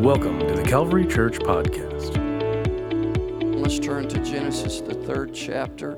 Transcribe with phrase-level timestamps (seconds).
[0.00, 2.14] Welcome to the Calvary Church Podcast.
[3.56, 5.96] Let's turn to Genesis, the third chapter.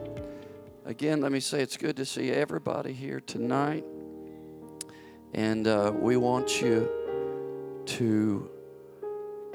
[0.84, 3.84] Again, let me say it's good to see everybody here tonight.
[5.34, 6.88] And uh, we want you
[7.86, 8.50] to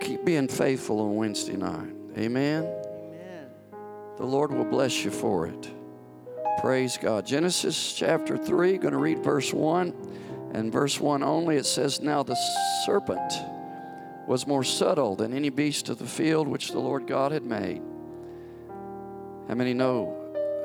[0.02, 1.94] keep being faithful on Wednesday night.
[2.18, 2.66] Amen?
[2.66, 3.48] Amen.
[4.18, 5.72] The Lord will bless you for it.
[6.60, 7.26] Praise God.
[7.26, 9.94] Genesis chapter 3, going to read verse 1.
[10.54, 12.38] And verse 1 only, it says, Now the
[12.86, 13.34] serpent
[14.28, 17.82] was more subtle than any beast of the field which the Lord God had made.
[19.48, 20.16] How many know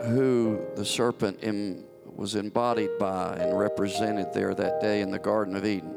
[0.03, 5.57] who the serpent em- was embodied by and represented there that day in the Garden
[5.57, 5.95] of Eden?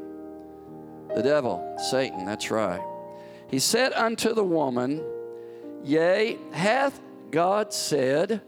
[1.13, 2.81] The devil, Satan, that's right.
[3.49, 5.03] He said unto the woman,
[5.83, 7.01] Yea, hath
[7.31, 8.41] God said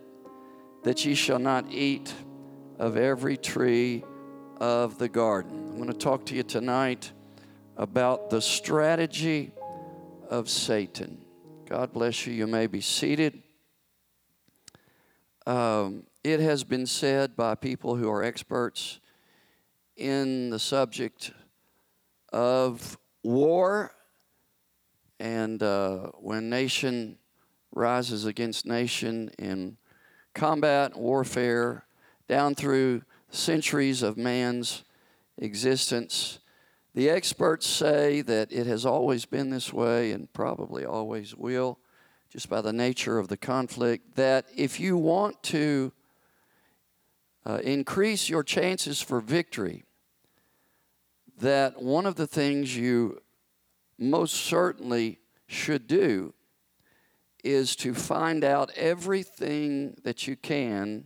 [0.84, 2.14] that ye shall not eat
[2.80, 4.04] of every tree
[4.58, 5.70] of the garden?
[5.72, 7.12] I'm going to talk to you tonight
[7.78, 9.52] about the strategy
[10.30, 11.24] of Satan.
[11.68, 12.34] God bless you.
[12.34, 13.42] You may be seated.
[15.46, 19.00] Um, it has been said by people who are experts
[19.98, 21.32] in the subject
[22.32, 23.92] of war
[25.20, 27.18] and uh, when nation
[27.72, 29.78] rises against nation in
[30.34, 31.86] combat, warfare,
[32.28, 33.02] down through
[33.34, 34.84] centuries of man's
[35.38, 36.40] existence.
[36.94, 41.80] The experts say that it has always been this way and probably always will,
[42.30, 44.16] just by the nature of the conflict.
[44.16, 45.92] That if you want to
[47.46, 49.84] uh, increase your chances for victory,
[51.40, 53.22] that one of the things you
[53.98, 56.34] most certainly should do
[57.44, 61.06] is to find out everything that you can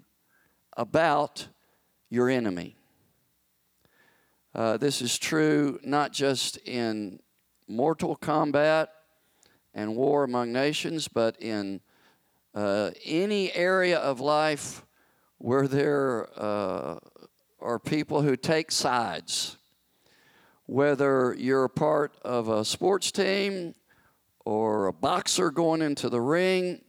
[0.75, 1.47] about
[2.09, 2.75] your enemy.
[4.55, 7.19] Uh, this is true not just in
[7.67, 8.89] mortal combat
[9.73, 11.81] and war among nations, but in
[12.55, 14.84] uh, any area of life
[15.38, 16.97] where there uh,
[17.59, 19.57] are people who take sides.
[20.66, 23.75] Whether you're a part of a sports team
[24.44, 26.81] or a boxer going into the ring,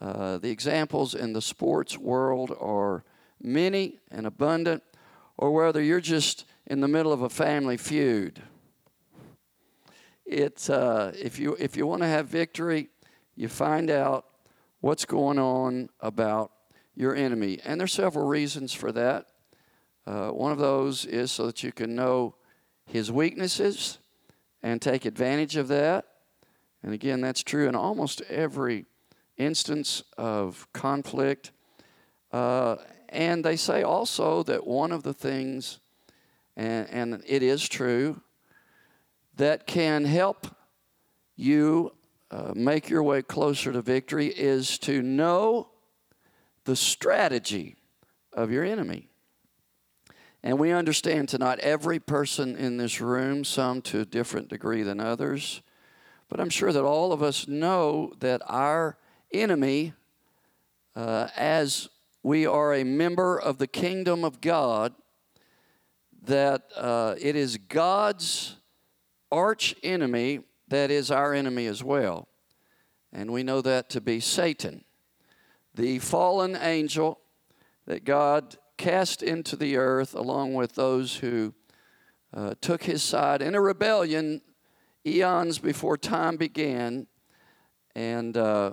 [0.00, 3.04] uh, the examples in the sports world are
[3.40, 4.82] many and abundant,
[5.36, 8.42] or whether you're just in the middle of a family feud.
[10.26, 12.88] It's, uh, if you, if you want to have victory,
[13.34, 14.26] you find out
[14.80, 16.52] what's going on about
[16.94, 17.58] your enemy.
[17.64, 19.26] And there's several reasons for that.
[20.06, 22.34] Uh, one of those is so that you can know
[22.84, 23.98] his weaknesses
[24.62, 26.06] and take advantage of that.
[26.82, 28.86] And again, that's true in almost every
[29.36, 31.52] instance of conflict.
[32.32, 32.76] Uh,
[33.08, 35.80] and they say also that one of the things,
[36.56, 38.20] and, and it is true,
[39.36, 40.46] that can help
[41.36, 41.92] you
[42.30, 45.68] uh, make your way closer to victory is to know
[46.64, 47.76] the strategy
[48.32, 49.08] of your enemy.
[50.42, 55.00] And we understand tonight every person in this room, some to a different degree than
[55.00, 55.62] others,
[56.28, 58.98] but I'm sure that all of us know that our
[59.32, 59.94] enemy,
[60.94, 61.88] uh, as
[62.28, 64.92] we are a member of the kingdom of God,
[66.24, 68.56] that uh, it is God's
[69.32, 72.28] arch enemy that is our enemy as well.
[73.14, 74.84] And we know that to be Satan,
[75.74, 77.18] the fallen angel
[77.86, 81.54] that God cast into the earth along with those who
[82.34, 84.42] uh, took his side in a rebellion
[85.06, 87.06] eons before time began.
[87.94, 88.72] And uh,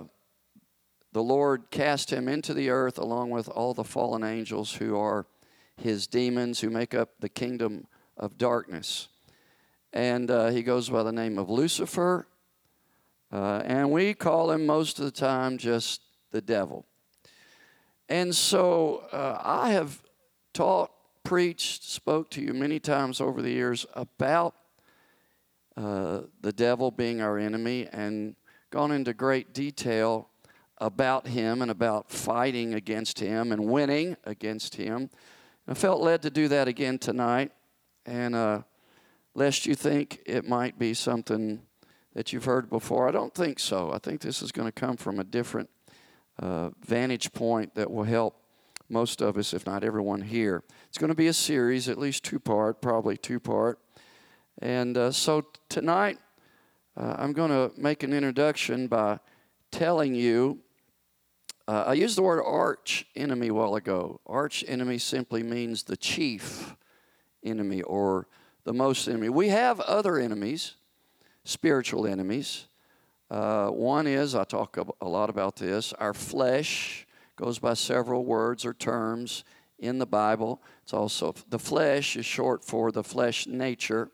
[1.16, 5.24] the Lord cast him into the earth along with all the fallen angels who are
[5.78, 7.86] his demons who make up the kingdom
[8.18, 9.08] of darkness.
[9.94, 12.26] And uh, he goes by the name of Lucifer.
[13.32, 16.84] Uh, and we call him most of the time just the devil.
[18.10, 20.02] And so uh, I have
[20.52, 20.90] taught,
[21.24, 24.54] preached, spoke to you many times over the years about
[25.78, 28.36] uh, the devil being our enemy and
[28.68, 30.28] gone into great detail
[30.78, 35.10] about him and about fighting against him and winning against him.
[35.68, 37.52] I felt led to do that again tonight.
[38.04, 38.62] And uh,
[39.34, 41.62] lest you think it might be something
[42.14, 43.92] that you've heard before, I don't think so.
[43.92, 45.68] I think this is going to come from a different
[46.38, 48.40] uh, vantage point that will help
[48.88, 50.62] most of us, if not everyone here.
[50.88, 53.80] It's going to be a series, at least two part, probably two part.
[54.62, 56.18] And uh, so tonight,
[56.96, 59.18] uh, I'm going to make an introduction by
[59.70, 60.60] telling you.
[61.68, 64.20] Uh, I used the word arch enemy a while ago.
[64.24, 66.76] Arch enemy simply means the chief
[67.42, 68.28] enemy or
[68.62, 69.28] the most enemy.
[69.30, 70.74] We have other enemies,
[71.44, 72.68] spiritual enemies.
[73.28, 77.04] Uh, one is, I talk a lot about this, our flesh
[77.34, 79.42] goes by several words or terms
[79.80, 80.62] in the Bible.
[80.84, 84.10] It's also, the flesh is short for the flesh nature,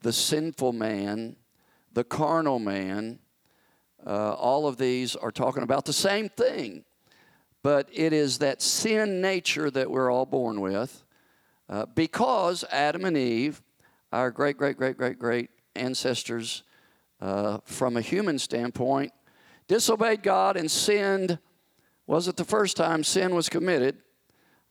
[0.00, 1.36] the sinful man,
[1.92, 3.18] the carnal man.
[4.06, 6.84] Uh, all of these are talking about the same thing,
[7.62, 11.04] but it is that sin nature that we're all born with
[11.68, 13.62] uh, because Adam and Eve,
[14.12, 16.64] our great, great, great, great, great ancestors,
[17.20, 19.12] uh, from a human standpoint,
[19.68, 21.38] disobeyed God and sinned.
[22.06, 23.98] Was it the first time sin was committed?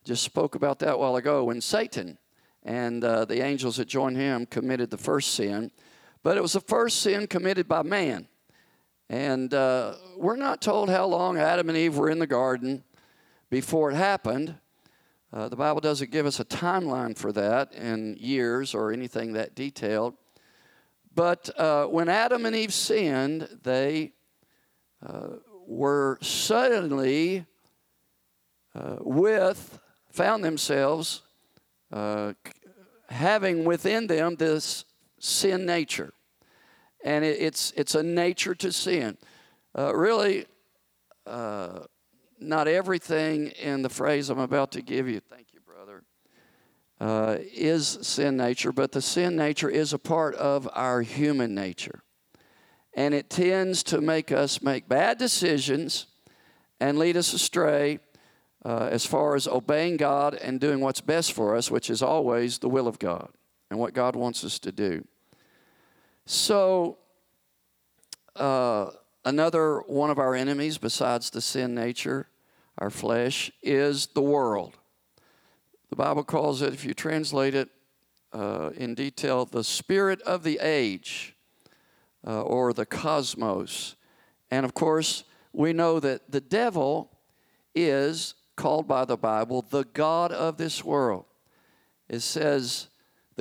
[0.04, 2.18] Just spoke about that a while ago when Satan
[2.64, 5.72] and uh, the angels that joined him committed the first sin.
[6.24, 8.28] But it was the first sin committed by man.
[9.12, 12.82] And uh, we're not told how long Adam and Eve were in the garden
[13.50, 14.56] before it happened.
[15.34, 19.54] Uh, the Bible doesn't give us a timeline for that in years or anything that
[19.54, 20.14] detailed.
[21.14, 24.14] But uh, when Adam and Eve sinned, they
[25.06, 27.46] uh, were suddenly
[28.74, 29.78] uh, with,
[30.10, 31.24] found themselves
[31.92, 32.32] uh,
[33.10, 34.86] having within them this
[35.20, 36.14] sin nature.
[37.04, 39.18] And it, it's, it's a nature to sin.
[39.78, 40.46] Uh, really,
[41.26, 41.80] uh,
[42.40, 46.04] not everything in the phrase I'm about to give you, thank you, brother,
[47.00, 52.04] uh, is sin nature, but the sin nature is a part of our human nature.
[52.94, 56.08] And it tends to make us make bad decisions
[56.80, 58.00] and lead us astray
[58.66, 62.58] uh, as far as obeying God and doing what's best for us, which is always
[62.58, 63.30] the will of God
[63.70, 65.06] and what God wants us to do.
[66.34, 66.98] So,
[68.38, 68.92] uh,
[69.26, 72.30] another one of our enemies, besides the sin nature,
[72.78, 74.78] our flesh, is the world.
[75.90, 77.68] The Bible calls it, if you translate it
[78.32, 81.36] uh, in detail, the spirit of the age
[82.26, 83.98] uh, or the cosmos.
[84.50, 87.12] And of course, we know that the devil
[87.76, 91.26] is called by the Bible the God of this world.
[92.08, 92.88] It says,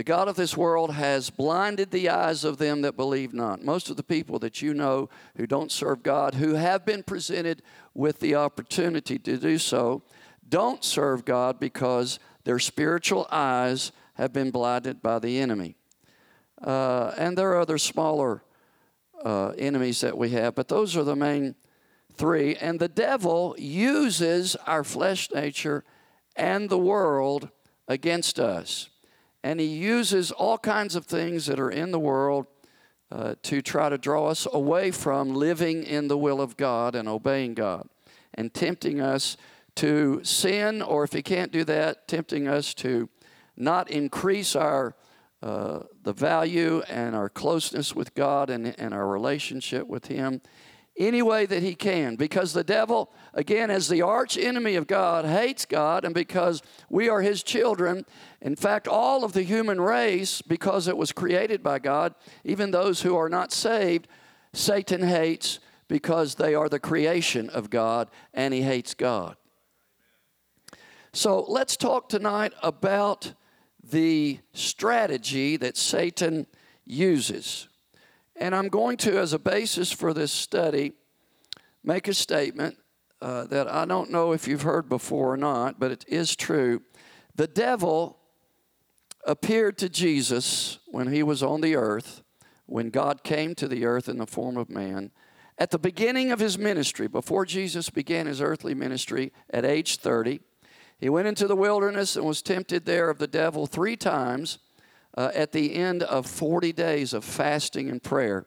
[0.00, 3.62] the God of this world has blinded the eyes of them that believe not.
[3.62, 7.60] Most of the people that you know who don't serve God, who have been presented
[7.92, 10.02] with the opportunity to do so,
[10.48, 15.76] don't serve God because their spiritual eyes have been blinded by the enemy.
[16.62, 18.42] Uh, and there are other smaller
[19.22, 21.54] uh, enemies that we have, but those are the main
[22.14, 22.56] three.
[22.56, 25.84] And the devil uses our flesh nature
[26.36, 27.50] and the world
[27.86, 28.89] against us
[29.42, 32.46] and he uses all kinds of things that are in the world
[33.10, 37.08] uh, to try to draw us away from living in the will of God and
[37.08, 37.88] obeying God
[38.34, 39.36] and tempting us
[39.76, 43.08] to sin, or if he can't do that, tempting us to
[43.56, 44.94] not increase our
[45.42, 50.42] uh, the value and our closeness with God and, and our relationship with Him
[51.00, 55.24] any way that he can because the devil, again, as the arch enemy of God,
[55.24, 58.04] hates God, and because we are his children,
[58.42, 62.14] in fact, all of the human race, because it was created by God,
[62.44, 64.06] even those who are not saved,
[64.52, 65.58] Satan hates
[65.88, 69.36] because they are the creation of God and he hates God.
[71.12, 73.32] So let's talk tonight about
[73.82, 76.46] the strategy that Satan
[76.84, 77.68] uses.
[78.40, 80.94] And I'm going to, as a basis for this study,
[81.84, 82.78] make a statement
[83.20, 86.80] uh, that I don't know if you've heard before or not, but it is true.
[87.34, 88.18] The devil
[89.26, 92.22] appeared to Jesus when he was on the earth,
[92.64, 95.10] when God came to the earth in the form of man.
[95.58, 100.40] At the beginning of his ministry, before Jesus began his earthly ministry at age 30,
[100.98, 104.58] he went into the wilderness and was tempted there of the devil three times
[105.16, 108.46] uh, at the end of 40 days of fasting and prayer.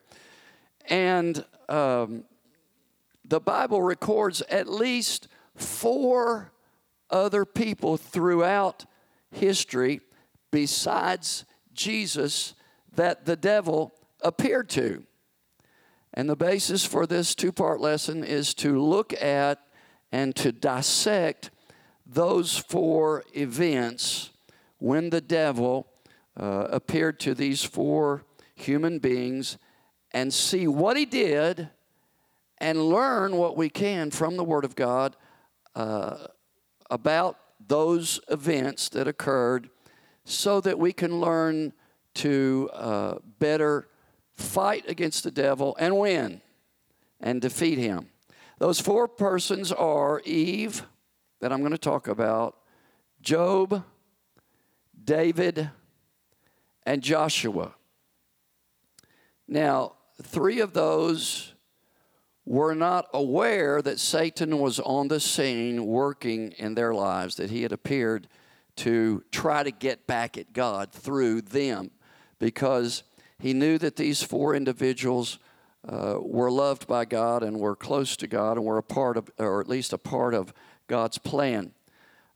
[0.90, 2.26] And um,
[3.26, 6.52] the Bible records at least four
[7.10, 8.86] other people throughout
[9.32, 10.02] history
[10.52, 12.54] besides Jesus
[12.96, 15.04] that the devil appeared to.
[16.14, 19.60] And the basis for this two part lesson is to look at
[20.12, 21.50] and to dissect
[22.06, 24.30] those four events
[24.78, 25.88] when the devil
[26.38, 28.26] uh, appeared to these four
[28.56, 29.58] human beings
[30.12, 31.70] and see what he did
[32.60, 35.16] and learn what we can from the Word of God
[35.76, 36.28] uh,
[36.90, 37.38] about
[37.68, 39.70] those events that occurred
[40.26, 41.74] so that we can learn
[42.16, 43.90] to uh, better
[44.36, 46.42] fight against the devil and win
[47.20, 48.10] and defeat him.
[48.60, 50.84] Those four persons are Eve,
[51.42, 52.58] that I'm going to talk about,
[53.22, 53.84] Job,
[55.04, 55.70] David,
[56.86, 57.76] and Joshua.
[59.48, 61.54] Now, three of those
[62.46, 67.64] were not aware that Satan was on the scene working in their lives, that he
[67.64, 68.28] had appeared
[68.76, 71.92] to try to get back at God through them
[72.40, 73.04] because
[73.40, 75.40] he knew that these four individuals
[75.88, 79.30] uh, were loved by God and were close to God and were a part of,
[79.38, 80.54] or at least a part of
[80.88, 81.74] God's plan.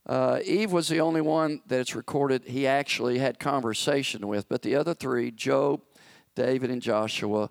[0.08, 4.62] Uh, Eve was the only one that it's recorded he actually had conversation with, but
[4.62, 5.82] the other three, Job,
[6.34, 7.50] David, and Joshua,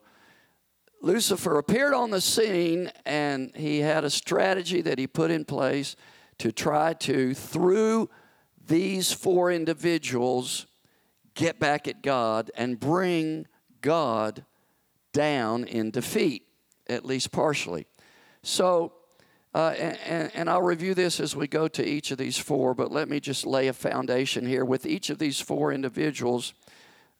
[1.01, 5.95] Lucifer appeared on the scene and he had a strategy that he put in place
[6.39, 8.09] to try to, through
[8.65, 10.65] these four individuals,
[11.35, 13.45] get back at God and bring
[13.81, 14.43] God
[15.13, 16.47] down in defeat,
[16.89, 17.85] at least partially.
[18.41, 18.93] So,
[19.53, 22.91] uh, and, and, I'll review this as we go to each of these four, but
[22.91, 24.63] let me just lay a foundation here.
[24.63, 26.53] With each of these four individuals,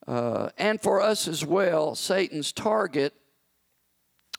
[0.08, 3.14] uh, and for us as well, Satan's target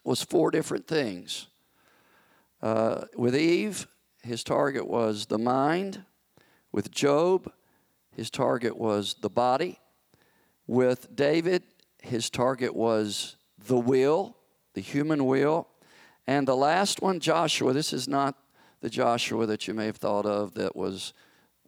[0.04, 1.48] was four different things.
[2.62, 3.86] Uh, with Eve,
[4.22, 6.04] his target was the mind.
[6.72, 7.52] With Job,
[8.14, 9.78] his target was the body.
[10.66, 11.62] With David,
[12.02, 14.36] his target was the will,
[14.74, 15.68] the human will.
[16.28, 18.36] And the last one, Joshua, this is not
[18.82, 21.14] the Joshua that you may have thought of that was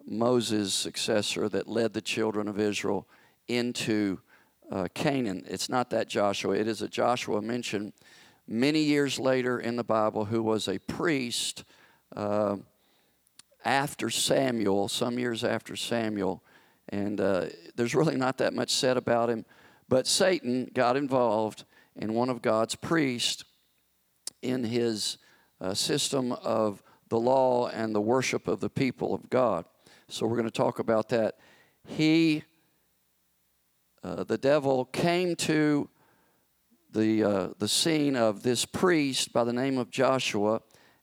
[0.07, 3.09] Moses' successor that led the children of Israel
[3.49, 4.19] into
[4.71, 5.45] uh, Canaan.
[5.49, 6.57] It's not that Joshua.
[6.57, 7.95] It is a Joshua mentioned
[8.47, 11.64] many years later in the Bible who was a priest
[12.14, 12.57] uh,
[13.64, 16.43] after Samuel, some years after Samuel.
[16.90, 19.47] And uh, there's really not that much said about him.
[19.88, 21.64] But Satan got involved
[21.97, 23.45] in one of God's priests
[24.42, 25.18] in his
[25.61, 29.64] uh, system of the law and the worship of the people of God.
[30.09, 31.38] So we're going to talk about that.
[31.87, 32.44] He,
[34.02, 35.88] uh, the devil, came to
[36.92, 40.62] the, uh, the scene of this priest by the name of Joshua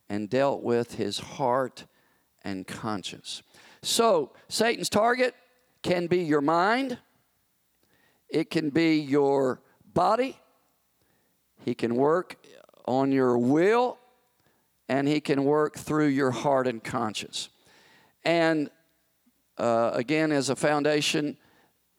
[0.10, 1.86] and dealt with his heart
[2.44, 3.44] and conscience.
[3.82, 5.36] So, Satan's target
[5.84, 6.98] can be your mind,
[8.30, 9.62] it can be your
[9.94, 10.38] body,
[11.64, 12.38] he can work
[12.88, 14.00] on your will
[14.90, 17.50] and he can work through your heart and conscience.
[18.24, 18.70] And
[19.58, 21.38] uh, again, as a foundation,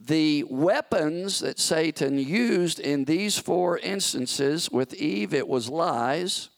[0.00, 6.50] the weapons that Satan used in these four instances with Eve, it was lies.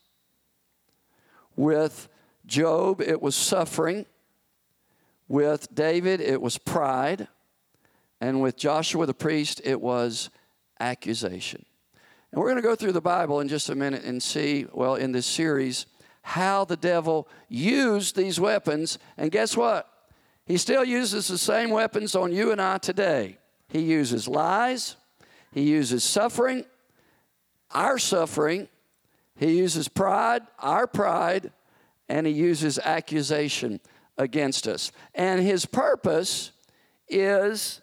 [1.57, 2.09] With
[2.47, 4.07] Job, it was suffering.
[5.27, 7.29] With David, it was pride.
[8.21, 10.29] And with Joshua the priest, it was
[10.79, 11.65] accusation.
[12.33, 14.95] And we're going to go through the Bible in just a minute and see, well,
[14.95, 15.87] in this series,
[16.23, 18.99] how the devil used these weapons.
[19.17, 19.89] And guess what?
[20.47, 23.39] He still uses the same weapons on you and I today.
[23.69, 24.97] He uses lies,
[25.53, 26.65] he uses suffering,
[27.71, 28.69] our suffering,
[29.37, 31.53] he uses pride, our pride,
[32.09, 33.81] and he uses accusation
[34.19, 34.93] against us.
[35.15, 36.51] And his purpose
[37.09, 37.81] is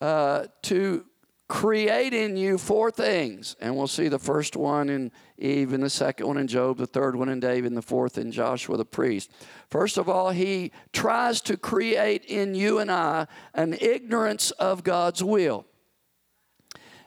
[0.00, 1.04] uh, to
[1.52, 3.56] create in you four things.
[3.60, 6.86] And we'll see the first one in Eve, and the second one in Job, the
[6.86, 9.30] third one in David, and the fourth in Joshua the priest.
[9.68, 15.22] First of all, he tries to create in you and I an ignorance of God's
[15.22, 15.66] will.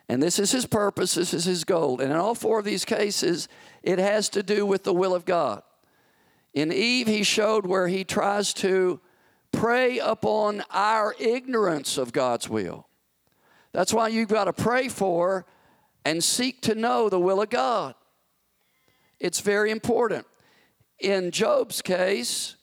[0.08, 2.00] And this is his purpose, this is his goal.
[2.00, 3.48] And in all four of these cases,
[3.82, 5.62] it has to do with the will of God.
[6.54, 9.00] In Eve, he showed where he tries to
[9.50, 12.86] prey upon our ignorance of God's will.
[13.76, 15.44] That's why you've got to pray for
[16.06, 17.94] and seek to know the will of God.
[19.20, 20.26] It's very important.
[20.98, 22.56] In Job's case,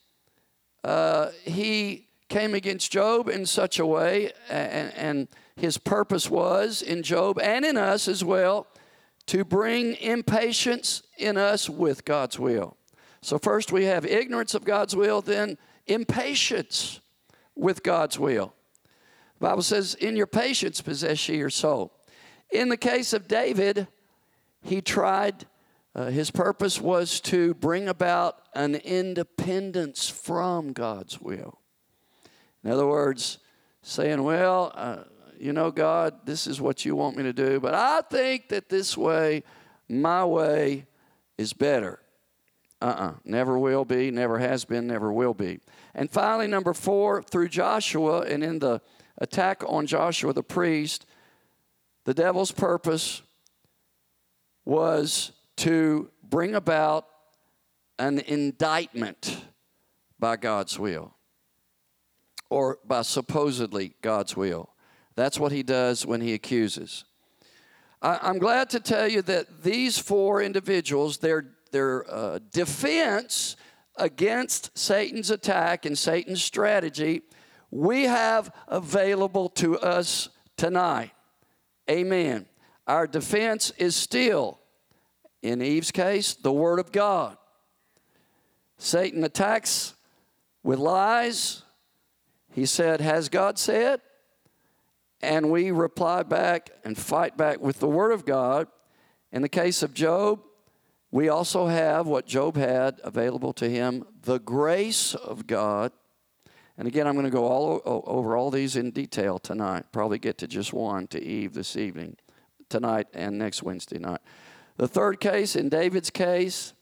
[0.82, 7.04] uh, he came against Job in such a way, and, and his purpose was in
[7.04, 8.66] Job and in us as well
[9.26, 12.76] to bring impatience in us with God's will.
[13.22, 16.98] So, first we have ignorance of God's will, then impatience
[17.54, 18.52] with God's will.
[19.40, 21.92] Bible says, In your patience possess ye your soul.
[22.50, 23.88] In the case of David,
[24.62, 25.46] he tried,
[25.94, 31.60] uh, his purpose was to bring about an independence from God's will.
[32.62, 33.38] In other words,
[33.82, 35.04] saying, Well, uh,
[35.38, 38.68] you know, God, this is what you want me to do, but I think that
[38.68, 39.42] this way,
[39.88, 40.86] my way,
[41.36, 42.00] is better.
[42.80, 43.08] Uh uh-uh.
[43.08, 45.58] uh never will be, never has been, never will be.
[45.94, 48.80] And finally, number four, through Joshua and in the
[49.18, 51.06] attack on Joshua the priest,
[52.04, 53.22] the devil's purpose
[54.64, 57.06] was to bring about
[57.98, 59.44] an indictment
[60.18, 61.14] by God's will
[62.50, 64.70] or by supposedly God's will.
[65.16, 67.04] That's what he does when he accuses.
[68.02, 73.56] I, am glad to tell you that these four individuals, their, their uh, defense
[73.96, 77.22] against Satan's attack and Satan's strategy,
[77.74, 81.10] we have available to us tonight.
[81.90, 82.46] Amen.
[82.86, 84.60] Our defense is still,
[85.42, 87.36] in Eve's case, the Word of God.
[88.78, 89.94] Satan attacks
[90.62, 91.64] with lies.
[92.52, 94.00] He said, Has God said?
[95.20, 98.68] And we reply back and fight back with the Word of God.
[99.32, 100.42] In the case of Job,
[101.10, 105.90] we also have what Job had available to him the grace of God.
[106.76, 109.86] And again, I'm going to go all over all these in detail tonight.
[109.92, 112.16] Probably get to just one to Eve this evening,
[112.68, 114.20] tonight and next Wednesday night.
[114.76, 116.72] The third case, in David's case,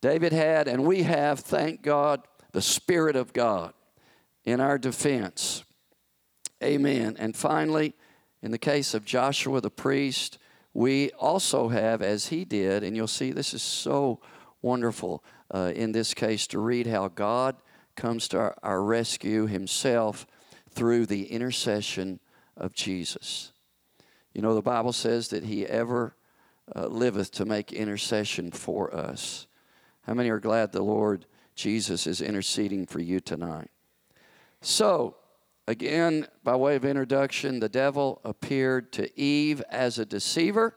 [0.00, 3.72] David had, and we have, thank God, the Spirit of God
[4.44, 5.64] in our defense.
[6.62, 7.16] Amen.
[7.18, 7.94] And finally,
[8.40, 10.38] in the case of Joshua the priest,
[10.74, 14.20] we also have, as he did, and you'll see this is so
[14.60, 17.56] wonderful uh, in this case to read how God
[17.96, 20.26] comes to our, our rescue himself
[20.70, 22.20] through the intercession
[22.56, 23.52] of Jesus.
[24.32, 26.16] You know, the Bible says that he ever
[26.74, 29.46] uh, liveth to make intercession for us.
[30.06, 33.70] How many are glad the Lord Jesus is interceding for you tonight?
[34.60, 35.16] So,
[35.66, 40.74] again, by way of introduction, the devil appeared to Eve as a deceiver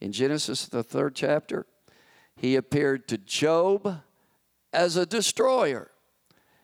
[0.00, 1.66] in Genesis, the third chapter.
[2.36, 4.00] He appeared to Job
[4.72, 5.90] as a destroyer.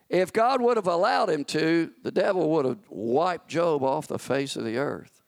[0.09, 4.19] If God would have allowed him to, the devil would have wiped Job off the
[4.19, 5.21] face of the earth.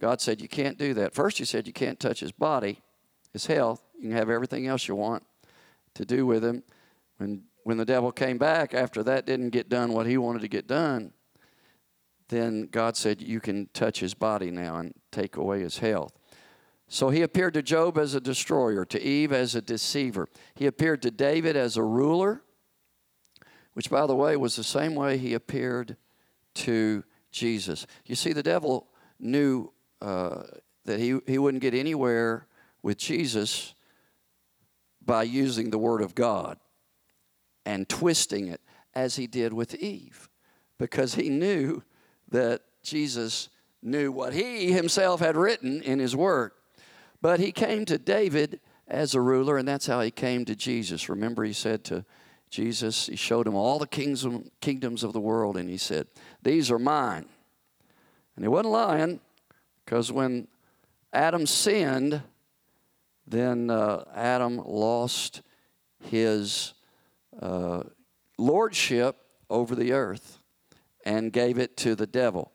[0.00, 1.14] God said, You can't do that.
[1.14, 2.80] First, He said, You can't touch his body,
[3.32, 3.82] his health.
[3.94, 5.24] You can have everything else you want
[5.94, 6.62] to do with him.
[7.18, 10.46] When when the devil came back after that didn't get done what he wanted to
[10.48, 11.12] get done,
[12.28, 16.12] then God said, You can touch his body now and take away his health.
[16.88, 20.28] So he appeared to Job as a destroyer, to Eve as a deceiver.
[20.54, 22.42] He appeared to David as a ruler,
[23.74, 25.96] which, by the way, was the same way he appeared
[26.54, 27.86] to Jesus.
[28.06, 28.86] You see, the devil
[29.18, 30.42] knew uh,
[30.84, 32.46] that he, he wouldn't get anywhere
[32.82, 33.74] with Jesus
[35.04, 36.58] by using the Word of God
[37.64, 38.60] and twisting it
[38.94, 40.28] as he did with Eve
[40.78, 41.82] because he knew
[42.30, 43.48] that Jesus
[43.82, 46.52] knew what he himself had written in his word.
[47.26, 51.08] But he came to David as a ruler, and that's how he came to Jesus.
[51.08, 52.04] Remember, he said to
[52.50, 56.06] Jesus, he showed him all the kingdom, kingdoms of the world, and he said,
[56.44, 57.26] These are mine.
[58.36, 59.18] And he wasn't lying,
[59.84, 60.46] because when
[61.12, 62.22] Adam sinned,
[63.26, 65.42] then uh, Adam lost
[65.98, 66.74] his
[67.42, 67.82] uh,
[68.38, 69.16] lordship
[69.50, 70.38] over the earth
[71.04, 72.52] and gave it to the devil.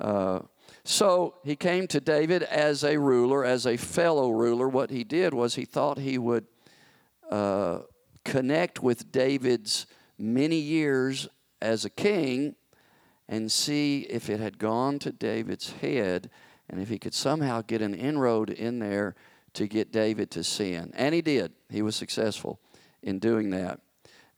[0.00, 0.40] Uh,
[0.84, 4.68] so he came to David as a ruler, as a fellow ruler.
[4.68, 6.46] What he did was he thought he would
[7.30, 7.80] uh,
[8.24, 9.86] connect with David's
[10.18, 11.26] many years
[11.62, 12.54] as a king
[13.28, 16.30] and see if it had gone to David's head
[16.68, 19.14] and if he could somehow get an inroad in there
[19.54, 20.92] to get David to sin.
[20.94, 21.52] And he did.
[21.70, 22.60] He was successful
[23.02, 23.80] in doing that.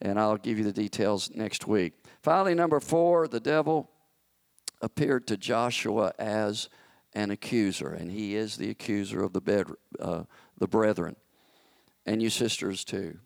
[0.00, 1.94] And I'll give you the details next week.
[2.22, 3.90] Finally, number four, the devil
[4.80, 6.68] appeared to Joshua as
[7.14, 9.66] an accuser, and he is the accuser of the, bed,
[9.98, 10.24] uh,
[10.58, 11.16] the brethren,
[12.04, 13.18] and you sisters too.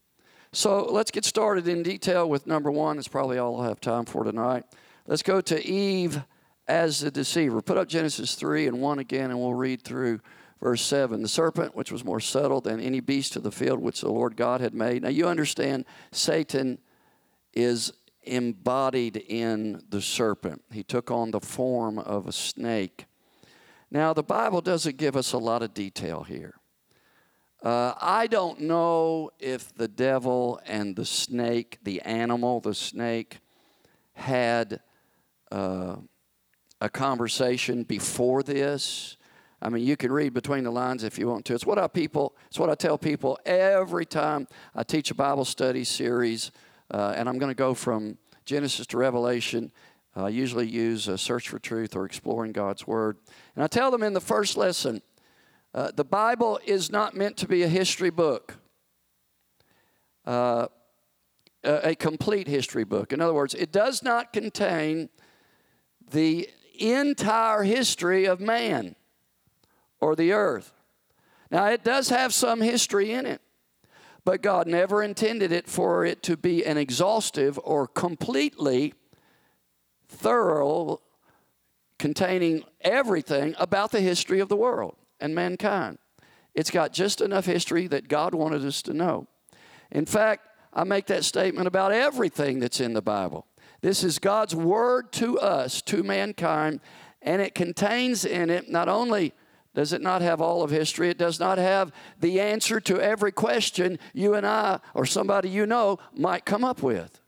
[0.52, 2.96] So let's get started in detail with number one.
[2.96, 4.64] That's probably all I'll have time for tonight.
[5.06, 6.22] Let's go to Eve
[6.66, 7.62] as the deceiver.
[7.62, 10.20] Put up Genesis 3 and 1 again, and we'll read through
[10.60, 14.02] verse 7 the serpent which was more subtle than any beast of the field which
[14.02, 16.78] the lord god had made now you understand satan
[17.54, 23.06] is embodied in the serpent he took on the form of a snake
[23.90, 26.54] now the bible doesn't give us a lot of detail here
[27.62, 33.38] uh, i don't know if the devil and the snake the animal the snake
[34.12, 34.80] had
[35.50, 35.96] uh,
[36.80, 39.16] a conversation before this
[39.62, 41.54] I mean, you can read between the lines if you want to.
[41.54, 42.34] It's what I people.
[42.46, 46.50] It's what I tell people every time I teach a Bible study series,
[46.90, 49.72] uh, and I'm going to go from Genesis to Revelation.
[50.16, 53.18] I usually use a Search for Truth or Exploring God's Word,
[53.54, 55.02] and I tell them in the first lesson,
[55.72, 58.56] uh, the Bible is not meant to be a history book.
[60.26, 60.66] Uh,
[61.62, 63.12] a complete history book.
[63.12, 65.10] In other words, it does not contain
[66.10, 66.48] the
[66.78, 68.96] entire history of man
[70.00, 70.72] or the earth.
[71.50, 73.40] Now, it does have some history in it,
[74.24, 78.94] but God never intended it for it to be an exhaustive or completely
[80.08, 81.00] thorough,
[81.98, 85.98] containing everything about the history of the world and mankind.
[86.54, 89.26] It's got just enough history that God wanted us to know.
[89.90, 93.46] In fact, I make that statement about everything that's in the Bible.
[93.80, 96.80] This is God's word to us, to mankind,
[97.22, 99.32] and it contains in it not only
[99.74, 103.32] does it not have all of history, it does not have the answer to every
[103.32, 107.20] question you and I or somebody you know might come up with.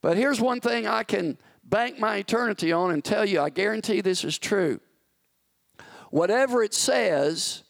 [0.00, 4.00] But here's one thing I can bank my eternity on and tell you I guarantee
[4.00, 4.80] this is true.
[6.10, 7.64] Whatever it says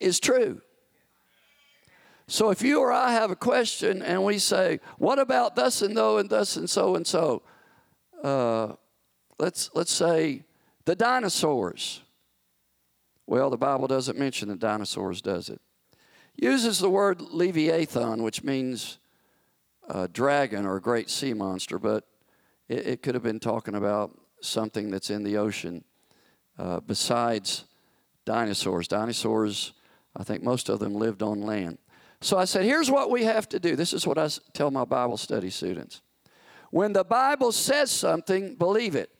[0.00, 0.60] is true.
[2.26, 5.96] So if you or I have a question and we say, What about thus and
[5.96, 7.42] though and thus and so and so?
[8.22, 8.74] Uh,
[9.38, 10.44] let's, let's say
[10.84, 12.02] the dinosaurs.
[13.26, 15.60] Well, the Bible doesn't mention the dinosaurs, does it?
[16.36, 18.98] Uses the word leviathan, which means
[19.88, 22.04] a dragon or a great sea monster, but
[22.68, 25.84] it, it could have been talking about something that's in the ocean
[26.58, 27.64] uh, besides
[28.24, 28.88] dinosaurs.
[28.88, 29.72] Dinosaurs,
[30.16, 31.78] I think most of them lived on land.
[32.20, 33.76] So I said, here's what we have to do.
[33.76, 36.00] This is what I tell my Bible study students.
[36.70, 39.10] When the Bible says something, believe it.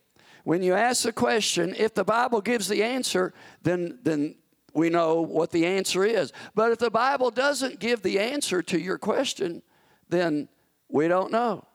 [0.44, 4.37] When you ask a question, if the Bible gives the answer, then, then
[4.74, 6.33] we know what the answer is.
[6.55, 9.62] But if the Bible doesn't give the answer to your question,
[10.09, 10.48] then
[10.88, 11.66] we don't know.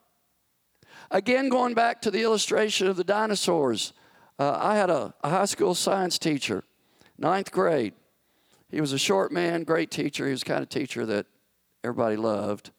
[1.10, 3.94] Again, going back to the illustration of the dinosaurs,
[4.38, 6.64] uh, I had a, a high school science teacher,
[7.16, 7.94] ninth grade.
[8.70, 10.26] He was a short man, great teacher.
[10.26, 11.26] He was the kind of teacher that
[11.82, 12.70] everybody loved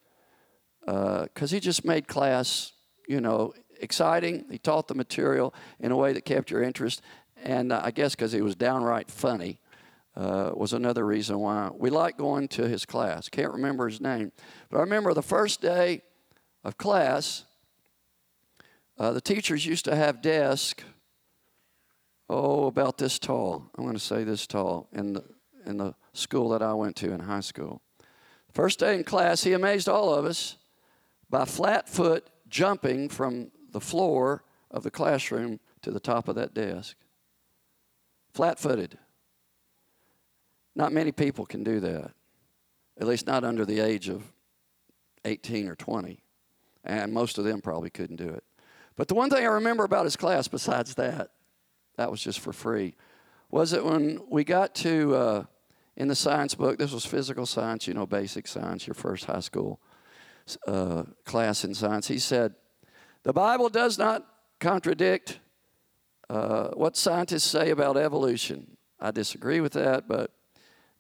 [0.82, 2.74] because uh, he just made class,
[3.08, 4.46] you know, exciting.
[4.50, 7.02] He taught the material in a way that kept your interest.
[7.44, 9.60] And uh, I guess because he was downright funny
[10.16, 13.30] uh, was another reason why we liked going to his class.
[13.30, 14.32] Can't remember his name.
[14.70, 16.02] But I remember the first day
[16.64, 17.46] of class,
[18.98, 20.84] uh, the teachers used to have desks,
[22.30, 23.72] oh, about this tall.
[23.78, 25.24] I'm going to say this tall in the,
[25.66, 27.82] in the school that I went to in high school.
[28.52, 30.58] First day in class, he amazed all of us
[31.30, 36.54] by flat foot jumping from the floor of the classroom to the top of that
[36.54, 36.96] desk.
[38.34, 38.98] Flat footed.
[40.76, 42.12] Not many people can do that,
[43.00, 44.32] at least not under the age of
[45.26, 46.24] 18 or 20.
[46.84, 48.44] And most of them probably couldn't do it.
[48.96, 51.32] But the one thing I remember about his class, besides that,
[51.98, 52.96] that was just for free,
[53.50, 55.44] was that when we got to, uh,
[55.98, 59.40] in the science book, this was physical science, you know, basic science, your first high
[59.40, 59.80] school
[60.68, 62.56] uh, class in science, he said,
[63.24, 64.26] the Bible does not
[64.60, 65.40] contradict
[66.30, 68.78] uh, what scientists say about evolution.
[69.00, 70.32] I disagree with that, but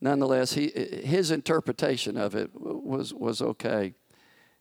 [0.02, 3.94] nonetheless, he, his interpretation of it was, was okay.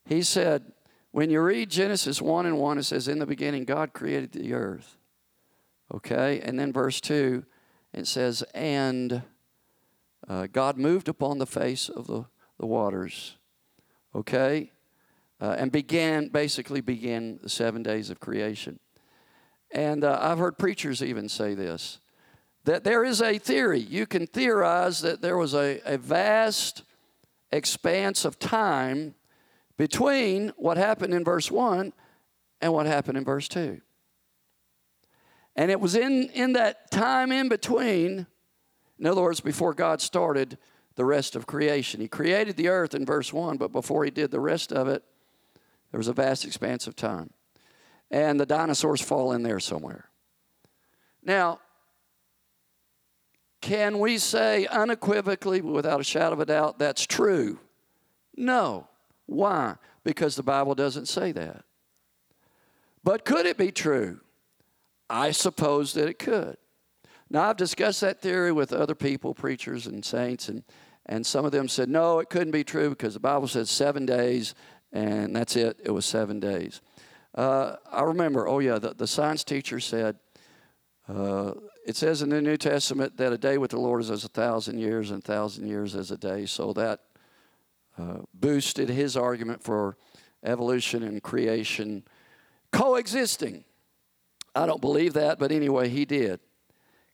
[0.05, 0.73] He said,
[1.11, 4.53] when you read Genesis 1 and 1, it says, In the beginning, God created the
[4.53, 4.97] earth.
[5.92, 6.40] Okay?
[6.40, 7.44] And then verse 2,
[7.94, 9.23] it says, And
[10.29, 12.27] uh, God moved upon the face of the,
[12.59, 13.37] the waters.
[14.14, 14.71] Okay?
[15.40, 18.79] Uh, and began, basically began the seven days of creation.
[19.70, 21.98] And uh, I've heard preachers even say this
[22.64, 23.81] that there is a theory.
[23.81, 26.83] You can theorize that there was a, a vast
[27.51, 29.14] expanse of time
[29.79, 31.94] between what happened in verse 1
[32.61, 33.81] and what happened in verse 2.
[35.57, 38.27] And it was in, in that time in between,
[38.98, 40.59] in other words, before God started
[40.96, 42.01] the rest of creation.
[42.01, 45.03] He created the earth in verse 1, but before he did the rest of it,
[45.90, 47.31] there was a vast expanse of time.
[48.11, 50.09] And the dinosaurs fall in there somewhere.
[51.22, 51.61] Now,
[53.61, 57.59] can we say unequivocally, without a shadow of a doubt, that's true?
[58.37, 58.88] No.
[59.27, 59.77] Why?
[60.05, 61.64] Because the Bible doesn't say that.
[63.05, 64.20] But could it be true?
[65.11, 66.57] I suppose that it could.
[67.31, 70.62] Now, I've discussed that theory with other people, preachers and saints, and,
[71.07, 74.07] and some of them said, no, it couldn't be true because the Bible says seven
[74.07, 74.55] days
[74.92, 75.81] and that's it.
[75.85, 76.81] It was seven days.
[77.35, 80.16] Uh, I remember, oh, yeah, the, the science teacher said,
[81.09, 81.53] uh,
[81.87, 84.29] it says in the New Testament that a day with the Lord is as a
[84.29, 86.46] thousand years, and a thousand years as a day.
[86.46, 87.01] So that
[87.98, 89.96] uh, boosted his argument for
[90.44, 92.05] evolution and creation
[92.72, 93.64] coexisting.
[94.55, 96.40] I don't believe that, but anyway, he did.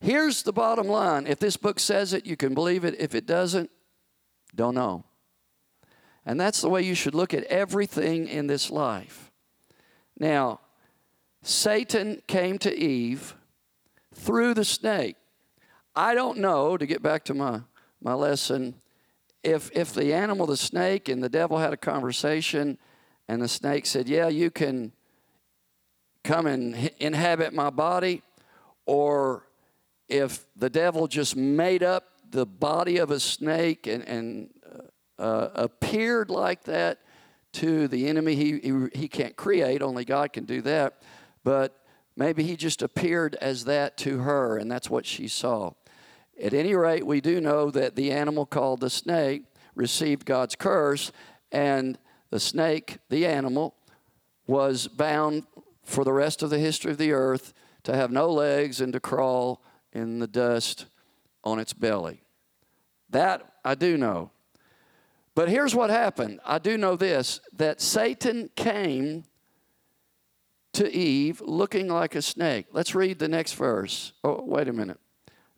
[0.00, 2.96] Here's the bottom line if this book says it, you can believe it.
[2.98, 3.70] If it doesn't,
[4.54, 5.04] don't know.
[6.26, 9.30] And that's the way you should look at everything in this life.
[10.18, 10.60] Now,
[11.42, 13.36] Satan came to Eve
[14.14, 15.16] through the snake.
[15.94, 17.60] I don't know, to get back to my,
[18.00, 18.74] my lesson,
[19.42, 22.78] if, if the animal, the snake, and the devil had a conversation,
[23.28, 24.92] and the snake said, Yeah, you can
[26.24, 28.22] come and inhabit my body,
[28.86, 29.46] or
[30.08, 34.50] if the devil just made up the body of a snake and, and
[35.18, 37.00] uh, appeared like that
[37.52, 41.02] to the enemy, he, he, he can't create, only God can do that.
[41.44, 41.78] But
[42.16, 45.72] maybe he just appeared as that to her, and that's what she saw.
[46.42, 49.44] At any rate, we do know that the animal called the snake
[49.76, 51.12] received God's curse,
[51.52, 51.98] and
[52.30, 53.76] the snake, the animal,
[54.46, 55.44] was bound
[55.84, 57.52] for the rest of the history of the earth
[57.84, 60.86] to have no legs and to crawl in the dust
[61.44, 62.22] on its belly.
[63.10, 64.30] That I do know.
[65.34, 66.40] But here's what happened.
[66.44, 69.24] I do know this that Satan came
[70.74, 72.66] to Eve looking like a snake.
[72.72, 74.12] Let's read the next verse.
[74.22, 74.98] Oh, wait a minute.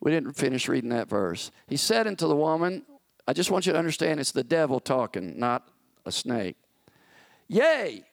[0.01, 1.51] We didn't finish reading that verse.
[1.67, 2.85] He said unto the woman,
[3.27, 5.69] I just want you to understand it's the devil talking, not
[6.05, 6.57] a snake.
[7.49, 8.05] Yea,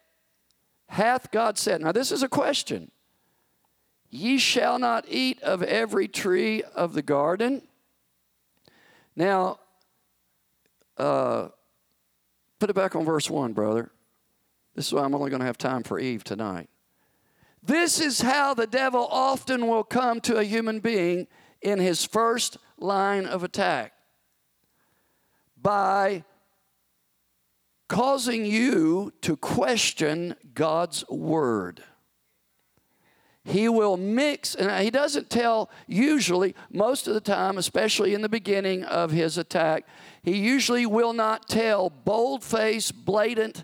[0.88, 1.82] hath God said.
[1.82, 2.92] Now, this is a question.
[4.10, 7.64] Ye shall not eat of every tree of the garden.
[9.16, 9.60] Now,
[10.98, 11.50] uh,
[12.60, 13.92] put it back on verse 1, brother.
[14.76, 16.70] This is why I'm only going to have time for Eve tonight.
[17.62, 21.28] This is how the devil often will come to a human being
[21.62, 23.94] in his first line of attack
[25.62, 26.26] by
[27.88, 31.84] causing you to question God's word.
[33.46, 38.30] He will mix, and he doesn't tell usually, most of the time, especially in the
[38.30, 39.86] beginning of his attack,
[40.24, 43.64] he usually will not tell bold faced, blatant,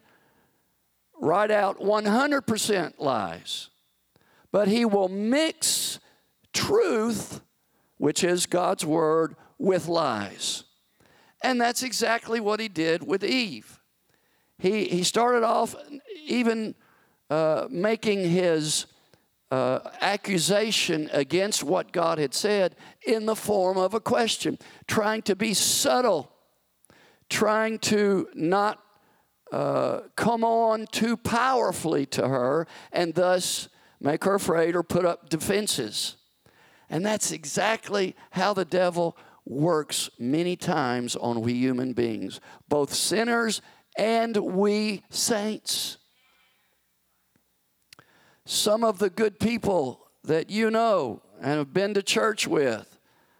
[1.19, 3.69] right out 100% lies.
[4.51, 5.99] But he will mix
[6.53, 7.41] truth,
[7.97, 10.65] which is God's word, with lies.
[11.41, 13.79] And that's exactly what he did with Eve.
[14.57, 15.75] He, he started off
[16.25, 16.75] even
[17.29, 18.87] uh, making his
[19.51, 25.35] uh, accusation against what God had said in the form of a question, trying to
[25.35, 26.31] be subtle,
[27.29, 28.83] trying to not
[29.51, 35.29] uh, come on too powerfully to her and thus make her afraid or put up
[35.29, 36.15] defenses.
[36.89, 43.61] And that's exactly how the devil works many times on we human beings, both sinners
[43.97, 45.97] and we saints.
[48.45, 52.88] Some of the good people that you know and have been to church with,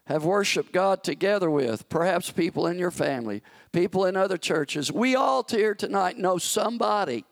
[0.09, 4.91] have worshiped God together with, perhaps people in your family, people in other churches.
[4.91, 7.25] We all here tonight know somebody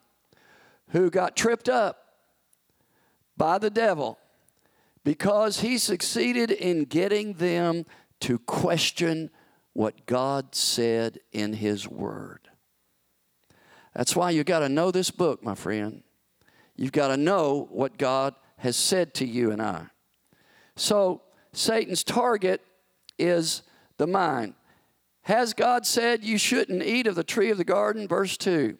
[0.89, 2.13] who got tripped up
[3.35, 4.19] by the devil
[5.03, 7.83] because he succeeded in getting them
[8.19, 9.31] to question
[9.73, 12.47] what God said in His Word.
[13.95, 16.03] That's why you got to know this book, my friend.
[16.75, 19.87] You've got to know what God has said to you and I.
[20.75, 21.21] So,
[21.57, 22.61] Satan's target
[23.17, 23.63] is
[23.97, 24.53] the mind.
[25.23, 28.07] Has God said you shouldn't eat of the tree of the garden?
[28.07, 28.77] Verse 2.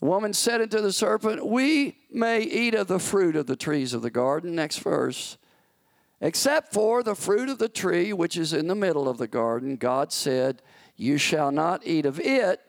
[0.00, 3.94] The woman said unto the serpent, We may eat of the fruit of the trees
[3.94, 4.54] of the garden.
[4.54, 5.38] Next verse.
[6.20, 9.76] Except for the fruit of the tree which is in the middle of the garden,
[9.76, 10.60] God said,
[10.94, 12.60] You shall not eat of it.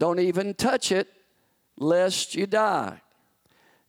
[0.00, 1.06] Don't even touch it,
[1.76, 3.02] lest you die.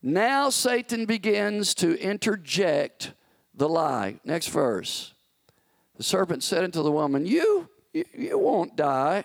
[0.03, 3.13] Now Satan begins to interject
[3.61, 4.19] the lie.
[4.25, 5.13] Next verse.
[5.95, 9.23] The serpent said unto the woman, You, you, you won't die.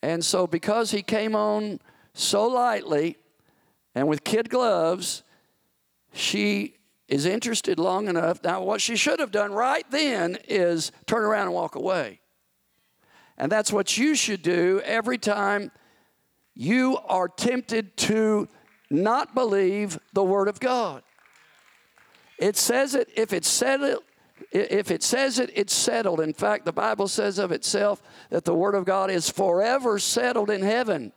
[0.00, 1.80] And so, because he came on
[2.12, 3.16] so lightly
[3.96, 5.24] and with kid gloves,
[6.12, 6.76] she
[7.08, 8.42] is interested long enough.
[8.44, 12.20] Now, what she should have done right then is turn around and walk away.
[13.36, 15.72] And that's what you should do every time
[16.54, 18.48] you are tempted to
[18.88, 21.02] not believe the Word of God.
[22.38, 23.98] It says it, if it said it,
[24.50, 26.20] if it says it, it's settled.
[26.20, 30.50] In fact, the Bible says of itself that the Word of God is forever settled
[30.50, 31.12] in heaven.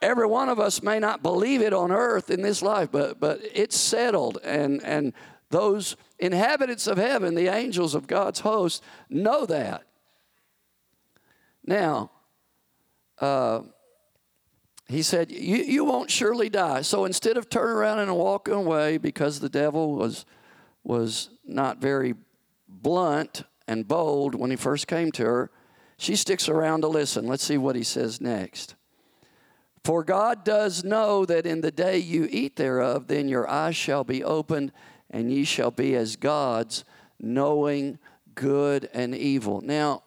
[0.00, 3.40] Every one of us may not believe it on earth in this life, but, but
[3.52, 4.38] it's settled.
[4.44, 5.12] And, and
[5.50, 9.82] those inhabitants of heaven, the angels of God's host, know that.
[11.64, 12.10] Now,
[13.20, 13.62] uh,
[14.88, 16.80] he said, you, you won't surely die.
[16.80, 20.24] So instead of turning around and walking away because the devil was,
[20.82, 22.14] was not very
[22.66, 25.50] blunt and bold when he first came to her,
[25.98, 27.26] she sticks around to listen.
[27.26, 28.76] Let's see what he says next.
[29.84, 34.04] For God does know that in the day you eat thereof, then your eyes shall
[34.04, 34.72] be opened,
[35.10, 36.84] and ye shall be as gods,
[37.20, 37.98] knowing
[38.34, 39.60] good and evil.
[39.60, 40.02] Now,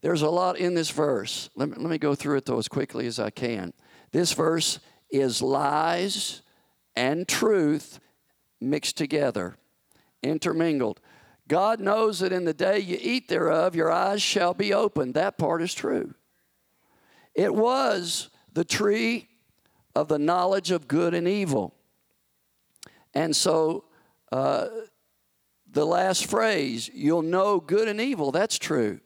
[0.00, 1.48] there's a lot in this verse.
[1.54, 3.72] Let me, let me go through it though as quickly as I can.
[4.14, 4.78] This verse
[5.10, 6.42] is lies
[6.94, 7.98] and truth
[8.60, 9.56] mixed together,
[10.22, 11.00] intermingled.
[11.48, 15.14] God knows that in the day you eat thereof, your eyes shall be opened.
[15.14, 16.14] That part is true.
[17.34, 19.30] It was the tree
[19.96, 21.74] of the knowledge of good and evil.
[23.14, 23.86] And so,
[24.30, 24.68] uh,
[25.68, 29.00] the last phrase, you'll know good and evil, that's true.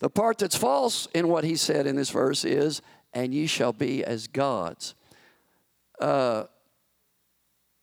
[0.00, 2.82] The part that's false in what he said in this verse is,
[3.14, 4.94] and ye shall be as gods.
[6.00, 6.44] Uh,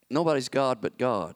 [0.10, 1.36] nobody's God but God.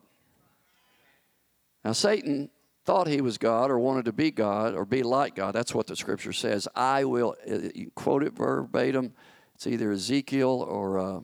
[1.84, 2.50] Now, Satan
[2.84, 5.54] thought he was God or wanted to be God or be like God.
[5.54, 6.68] That's what the scripture says.
[6.76, 9.14] I will, uh, you quote it verbatim.
[9.56, 11.20] It's either Ezekiel or uh,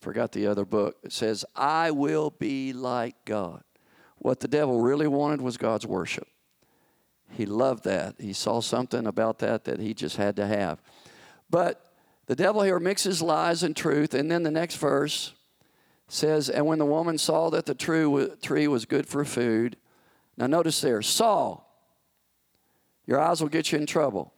[0.00, 0.96] forgot the other book.
[1.04, 3.62] It says, I will be like God.
[4.16, 6.26] What the devil really wanted was God's worship.
[7.30, 8.16] He loved that.
[8.18, 10.80] He saw something about that that he just had to have.
[11.50, 11.84] But
[12.26, 14.14] the devil here mixes lies and truth.
[14.14, 15.32] And then the next verse
[16.08, 19.76] says, And when the woman saw that the tree was good for food,
[20.36, 21.62] now notice there, saw,
[23.06, 24.32] your eyes will get you in trouble.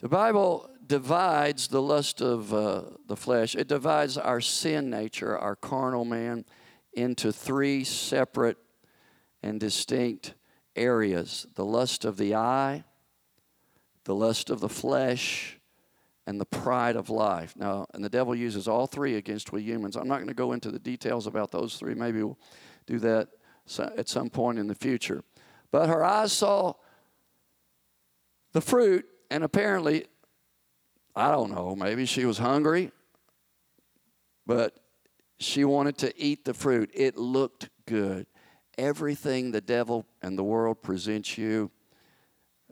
[0.00, 5.54] The Bible divides the lust of uh, the flesh, it divides our sin nature, our
[5.54, 6.44] carnal man,
[6.92, 8.58] into three separate
[9.42, 10.34] and distinct
[10.74, 12.84] areas the lust of the eye,
[14.04, 15.58] the lust of the flesh,
[16.26, 17.54] and the pride of life.
[17.56, 19.96] Now, and the devil uses all three against we humans.
[19.96, 21.94] I'm not going to go into the details about those three.
[21.94, 22.38] Maybe we'll
[22.86, 23.28] do that
[23.78, 25.24] at some point in the future.
[25.70, 26.74] But her eyes saw
[28.52, 30.06] the fruit, and apparently,
[31.16, 32.92] I don't know, maybe she was hungry,
[34.46, 34.78] but
[35.38, 36.90] she wanted to eat the fruit.
[36.94, 38.26] It looked good.
[38.78, 41.70] Everything the devil and the world presents you,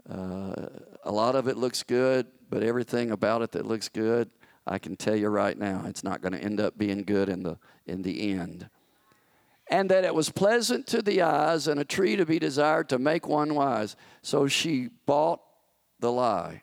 [0.09, 0.67] uh,
[1.05, 4.29] a lot of it looks good, but everything about it that looks good,
[4.67, 7.43] I can tell you right now, it's not going to end up being good in
[7.43, 8.69] the, in the end.
[9.71, 12.99] And that it was pleasant to the eyes and a tree to be desired to
[12.99, 13.95] make one wise.
[14.21, 15.41] So she bought
[16.01, 16.63] the lie.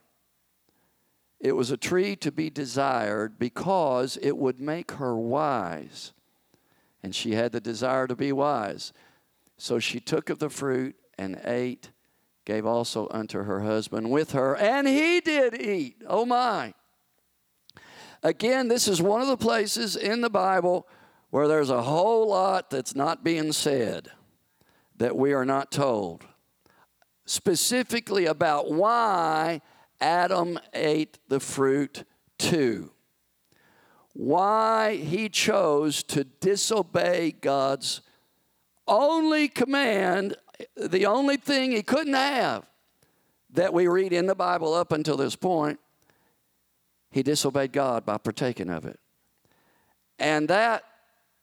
[1.40, 6.12] It was a tree to be desired because it would make her wise.
[7.02, 8.92] And she had the desire to be wise.
[9.58, 11.92] So she took of the fruit and ate,
[12.48, 16.02] gave also unto her husband with her, and he did eat.
[16.08, 16.74] Oh my.
[18.24, 20.88] Again, this is one of the places in the Bible
[21.30, 24.08] where there's a whole lot that's not being said
[24.96, 26.26] that we are not told.
[27.26, 29.60] Specifically about why
[30.00, 32.06] Adam ate the fruit
[32.38, 32.94] too.
[34.14, 38.00] Why he chose to disobey God's
[38.88, 40.38] only command,
[40.76, 42.66] the only thing he couldn't have
[43.52, 45.80] that we read in the Bible up until this point,
[47.12, 49.00] he disobeyed God by partaking of it.
[50.20, 50.84] And that,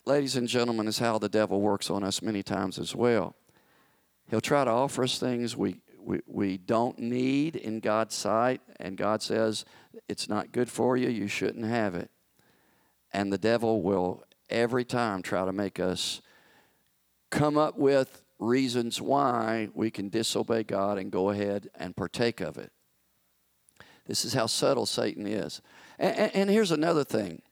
[0.05, 3.35] ladies and gentlemen, is how the devil works on us many times as well.
[4.31, 8.97] He'll try to offer us things we we, we don't need in God's sight, and
[8.97, 9.65] God says
[10.09, 12.11] it's not good for you, you shouldn't have it.
[13.13, 16.21] And the devil will every time try to make us
[17.31, 22.59] come up with reasons why we can disobey God and go ahead and partake of
[22.59, 22.73] it.
[24.07, 25.63] This is how subtle Satan is.
[25.99, 27.43] And, and, and here's another thing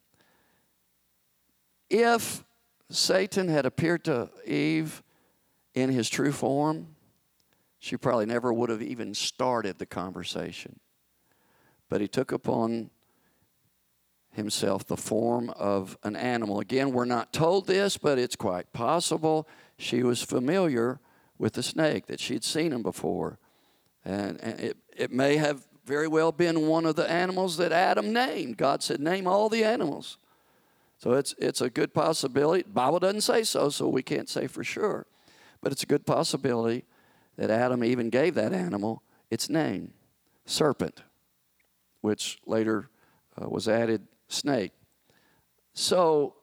[1.88, 2.44] if
[2.90, 5.02] Satan had appeared to Eve
[5.74, 6.88] in his true form,
[7.78, 10.78] she probably never would have even started the conversation.
[11.88, 12.90] But he took upon
[14.32, 16.60] himself the form of an animal.
[16.60, 19.46] Again, we're not told this, but it's quite possible
[19.82, 21.00] she was familiar
[21.38, 23.38] with the snake, that she'd seen him before.
[24.04, 28.12] And, and it, it may have very well been one of the animals that Adam
[28.12, 28.56] named.
[28.56, 30.18] God said, Name all the animals.
[30.98, 32.62] So it's, it's a good possibility.
[32.62, 35.06] Bible doesn't say so, so we can't say for sure.
[35.60, 36.84] But it's a good possibility
[37.36, 39.94] that Adam even gave that animal its name,
[40.44, 41.02] serpent,
[42.02, 42.88] which later
[43.40, 44.72] uh, was added snake.
[45.72, 46.34] So,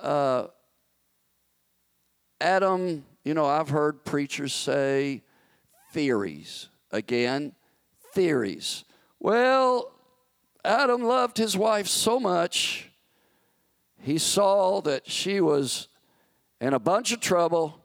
[0.00, 0.48] uh,
[2.40, 5.22] Adam, you know, I've heard preachers say
[5.92, 6.68] theories.
[6.90, 7.52] Again,
[8.12, 8.84] theories.
[9.20, 9.92] Well,
[10.64, 12.90] Adam loved his wife so much,
[14.00, 15.88] he saw that she was
[16.60, 17.82] in a bunch of trouble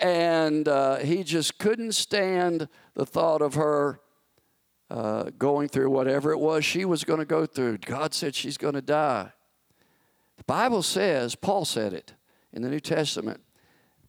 [0.00, 4.00] and uh, he just couldn't stand the thought of her
[4.90, 7.78] uh, going through whatever it was she was going to go through.
[7.78, 9.32] God said she's going to die.
[10.36, 12.12] The Bible says, Paul said it
[12.52, 13.40] in the New Testament,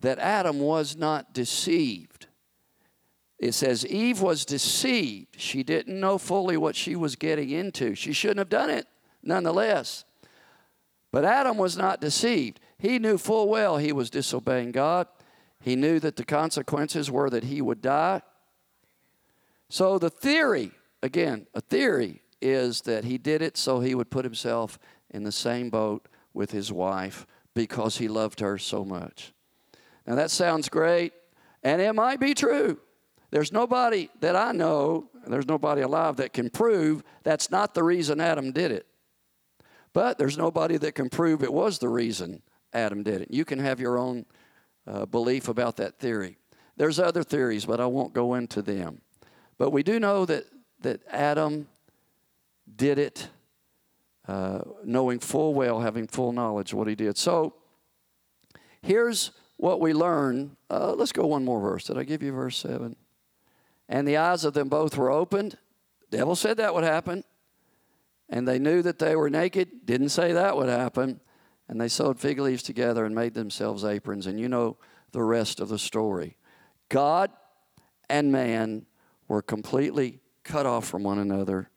[0.02, 2.28] that Adam was not deceived.
[3.40, 5.40] It says Eve was deceived.
[5.40, 7.94] She didn't know fully what she was getting into.
[7.94, 8.88] She shouldn't have done it,
[9.22, 10.06] nonetheless.
[11.12, 12.60] But Adam was not deceived.
[12.78, 15.08] He knew full well he was disobeying God.
[15.62, 18.22] He knew that the consequences were that he would die.
[19.70, 20.72] So the theory,
[21.04, 24.80] again, a theory is that he did it so he would put himself
[25.10, 27.26] in the same boat with his wife
[27.58, 29.34] because he loved her so much.
[30.06, 31.12] Now that sounds great,
[31.64, 32.78] and it might be true.
[33.32, 38.22] There's nobody that I know, there's nobody alive that can prove that's not the reason
[38.22, 38.86] Adam did it.
[39.92, 42.44] But there's nobody that can prove it was the reason
[42.74, 43.32] Adam did it.
[43.32, 44.28] You can have your own
[44.86, 46.38] uh, belief about that theory.
[46.76, 49.02] There's other theories, but I won't go into them.
[49.58, 50.46] But we do know that,
[50.82, 51.68] that Adam
[52.76, 53.30] did it
[54.28, 57.18] uh, knowing full well, having full knowledge what he did.
[57.18, 57.56] So
[58.82, 60.58] here's what we learn.
[60.70, 61.86] Uh, let's go one more verse.
[61.86, 62.96] Did I give you verse 7?
[63.90, 65.58] And the eyes of them both were opened.
[66.12, 67.24] Devil said that would happen.
[68.30, 69.86] And they knew that they were naked.
[69.86, 71.22] Didn't say that would happen.
[71.70, 74.28] And they sewed fig leaves together and made themselves aprons.
[74.28, 74.78] And you know
[75.12, 76.38] the rest of the story.
[76.90, 77.32] God
[78.10, 78.86] and man
[79.28, 81.70] were completely cut off from one another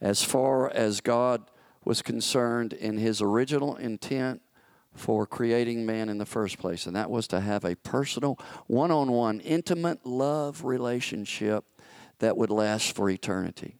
[0.00, 1.50] as far as God
[1.84, 4.42] was concerned in his original intent
[4.92, 8.90] for creating man in the first place, and that was to have a personal, one
[8.90, 11.64] on one, intimate love relationship
[12.18, 13.76] that would last for eternity.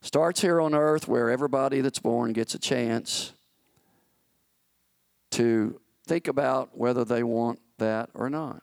[0.00, 3.32] Starts here on earth where everybody that's born gets a chance
[5.30, 8.62] to think about whether they want that or not.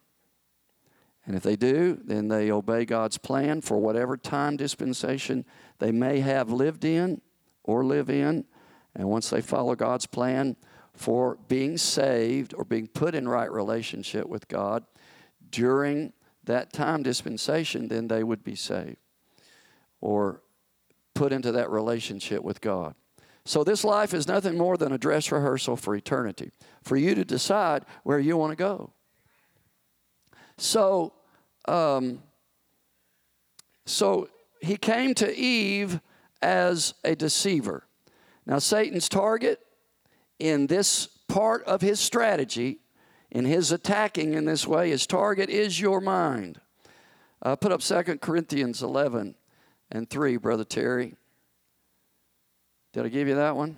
[1.25, 5.45] And if they do, then they obey God's plan for whatever time dispensation
[5.77, 7.21] they may have lived in
[7.69, 8.45] or live in.
[8.95, 10.55] And once they follow God's plan
[10.93, 14.83] for being saved or being put in right relationship with God
[15.51, 16.13] during
[16.45, 18.97] that time dispensation, then they would be saved
[20.01, 20.41] or
[21.13, 22.95] put into that relationship with God.
[23.45, 26.51] So, this life is nothing more than a dress rehearsal for eternity,
[26.83, 28.93] for you to decide where you want to go.
[30.57, 31.13] So,
[31.67, 32.21] um,
[33.85, 34.29] so
[34.61, 35.99] he came to Eve
[36.41, 37.85] as a deceiver.
[38.45, 39.59] Now, Satan's target
[40.39, 42.79] in this part of his strategy,
[43.29, 46.59] in his attacking in this way, his target is your mind.
[47.41, 49.35] Uh, put up 2 Corinthians 11
[49.91, 51.15] and 3, Brother Terry.
[52.93, 53.77] Did I give you that one?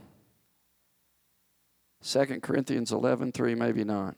[2.04, 4.16] 2 Corinthians 11, 3, maybe not.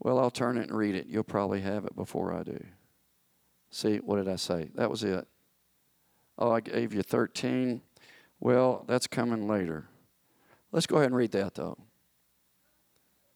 [0.00, 1.06] Well, I'll turn it and read it.
[1.06, 2.58] You'll probably have it before I do.
[3.70, 4.70] See, what did I say?
[4.74, 5.26] That was it.
[6.38, 7.82] Oh, I gave you 13.
[8.40, 9.88] Well, that's coming later.
[10.70, 11.76] Let's go ahead and read that, though.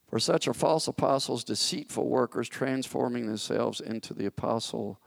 [0.08, 5.00] For such are false apostles, deceitful workers, transforming themselves into the apostle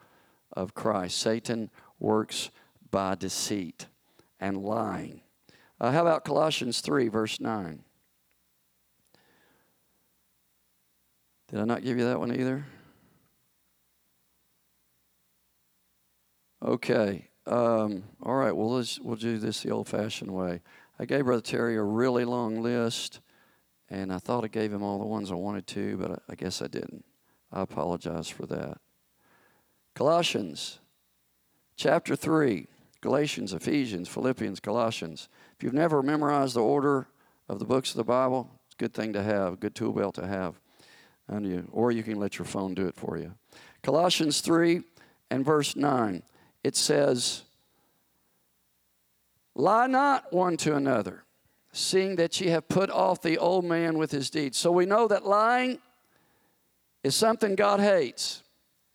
[0.51, 1.17] of Christ.
[1.17, 1.69] Satan
[1.99, 2.49] works
[2.91, 3.85] by deceit
[4.39, 5.21] and lying.
[5.79, 7.83] Uh, how about Colossians 3, verse 9?
[11.49, 12.65] Did I not give you that one either?
[16.63, 17.29] Okay.
[17.47, 18.55] Um, all right.
[18.55, 20.61] Well, let's, we'll do this the old fashioned way.
[20.99, 23.19] I gave Brother Terry a really long list,
[23.89, 26.35] and I thought I gave him all the ones I wanted to, but I, I
[26.35, 27.05] guess I didn't.
[27.51, 28.79] I apologize for that.
[29.93, 30.79] Colossians
[31.77, 32.67] chapter 3,
[33.01, 35.29] Galatians, Ephesians, Philippians, Colossians.
[35.57, 37.07] If you've never memorized the order
[37.47, 39.93] of the books of the Bible, it's a good thing to have, a good tool
[39.93, 40.59] belt to have
[41.29, 43.33] on you, or you can let your phone do it for you.
[43.83, 44.81] Colossians 3
[45.29, 46.23] and verse 9
[46.65, 47.43] it says,
[49.53, 51.23] Lie not one to another,
[51.71, 54.57] seeing that ye have put off the old man with his deeds.
[54.57, 55.77] So we know that lying
[57.03, 58.41] is something God hates.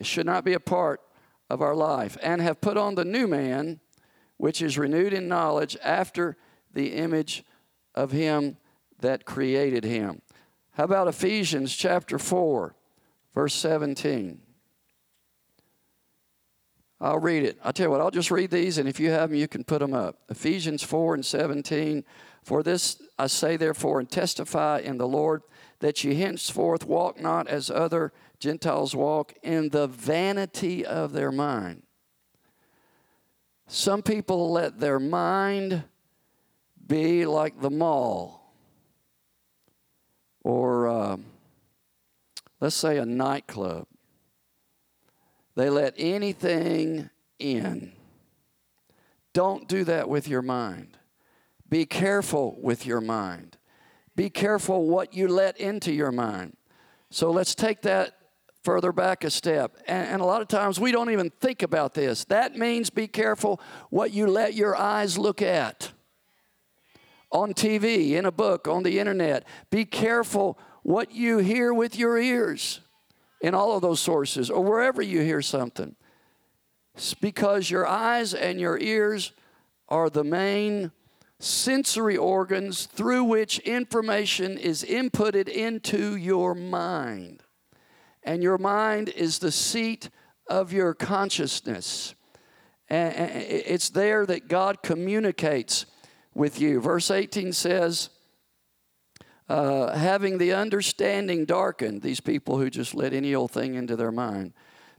[0.01, 1.01] It should not be a part
[1.49, 2.19] of our life.
[2.21, 3.79] And have put on the new man,
[4.37, 6.37] which is renewed in knowledge after
[6.75, 7.45] the image
[7.95, 8.57] of him
[8.99, 10.23] that created him.
[10.73, 12.75] How about Ephesians chapter 4,
[13.33, 14.41] verse 17?
[17.01, 17.59] I'll read it.
[17.65, 19.65] I'll tell you what, I'll just read these, and if you have them, you can
[19.65, 20.19] put them up.
[20.29, 22.05] Ephesians 4 and 17.
[22.43, 25.43] For this I say, therefore, and testify in the Lord
[25.81, 31.83] that ye henceforth walk not as other Gentiles walk in the vanity of their mind.
[33.67, 35.85] Some people let their mind
[36.87, 38.53] be like the mall
[40.43, 41.17] or, uh,
[42.61, 43.87] let's say, a nightclub.
[45.61, 47.93] They let anything in.
[49.35, 50.97] Don't do that with your mind.
[51.69, 53.59] Be careful with your mind.
[54.17, 56.57] Be careful what you let into your mind.
[57.11, 58.17] So let's take that
[58.65, 59.77] further back a step.
[59.87, 62.25] And, and, a lot of times we don't even think about this.
[62.25, 65.93] That means be careful what you let your eyes look at.
[67.31, 69.47] on TV, in a book, on the internet.
[69.69, 72.81] Be careful what you hear with your ears
[73.41, 75.97] in all of those sources or wherever you hear something.
[76.95, 79.33] It's because your eyes and your ears
[79.89, 80.93] are the main
[81.39, 87.43] sensory organs through which information is inputted into your mind.
[88.23, 90.11] And your mind is the seat
[90.47, 92.15] of your consciousness.
[92.89, 95.87] And it's there that God communicates
[96.35, 96.81] with you.
[96.81, 98.11] Verse 18 says,
[99.51, 104.13] uh, having the understanding darkened, these people who just let any old thing into their
[104.13, 104.53] mind,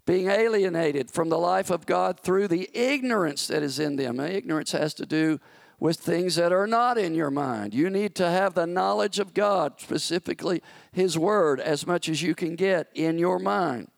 [0.06, 4.20] being alienated from the life of God through the ignorance that is in them.
[4.20, 5.40] Ignorance has to do
[5.80, 7.74] with things that are not in your mind.
[7.74, 12.36] You need to have the knowledge of God, specifically His Word, as much as you
[12.36, 13.90] can get in your mind.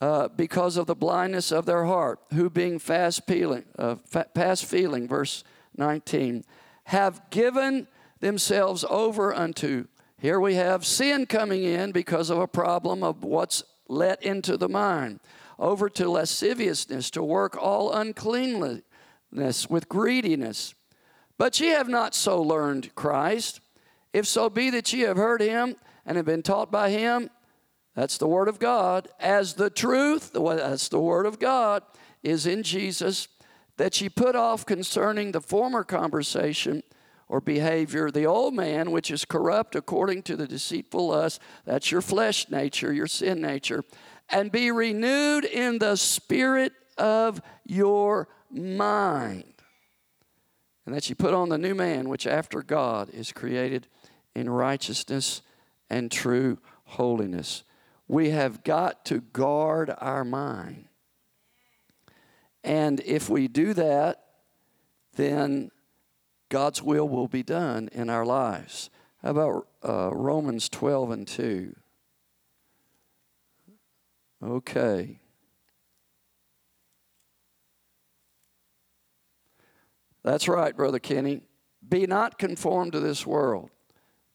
[0.00, 4.64] Uh, because of the blindness of their heart, who being fast feeling, uh, fa- past
[4.64, 5.44] feeling, verse
[5.76, 6.42] 19,
[6.86, 7.86] have given
[8.20, 9.86] themselves over unto.
[10.18, 14.68] Here we have sin coming in because of a problem of what's let into the
[14.68, 15.20] mind,
[15.58, 18.82] over to lasciviousness, to work all uncleanness
[19.68, 20.74] with greediness.
[21.38, 23.60] But ye have not so learned Christ.
[24.12, 27.30] If so be that ye have heard him and have been taught by him,
[27.94, 29.08] that's the Word of God.
[29.18, 31.82] As the truth, that's the Word of God,
[32.22, 33.26] is in Jesus,
[33.78, 36.82] that ye put off concerning the former conversation
[37.30, 42.02] or behavior the old man, which is corrupt according to the deceitful lust, that's your
[42.02, 43.82] flesh nature, your sin nature,
[44.28, 49.54] and be renewed in the spirit of your mind.
[50.84, 53.86] And that you put on the new man, which after God is created
[54.34, 55.40] in righteousness
[55.88, 57.62] and true holiness
[58.10, 60.88] we have got to guard our mind.
[62.64, 64.24] And if we do that,
[65.14, 65.70] then
[66.50, 68.90] God's will will be done in our lives.
[69.22, 71.76] How about uh, Romans 12 and 2?
[74.42, 75.20] Okay.
[80.22, 81.42] That's right, Brother Kenny.
[81.88, 83.70] Be not conformed to this world,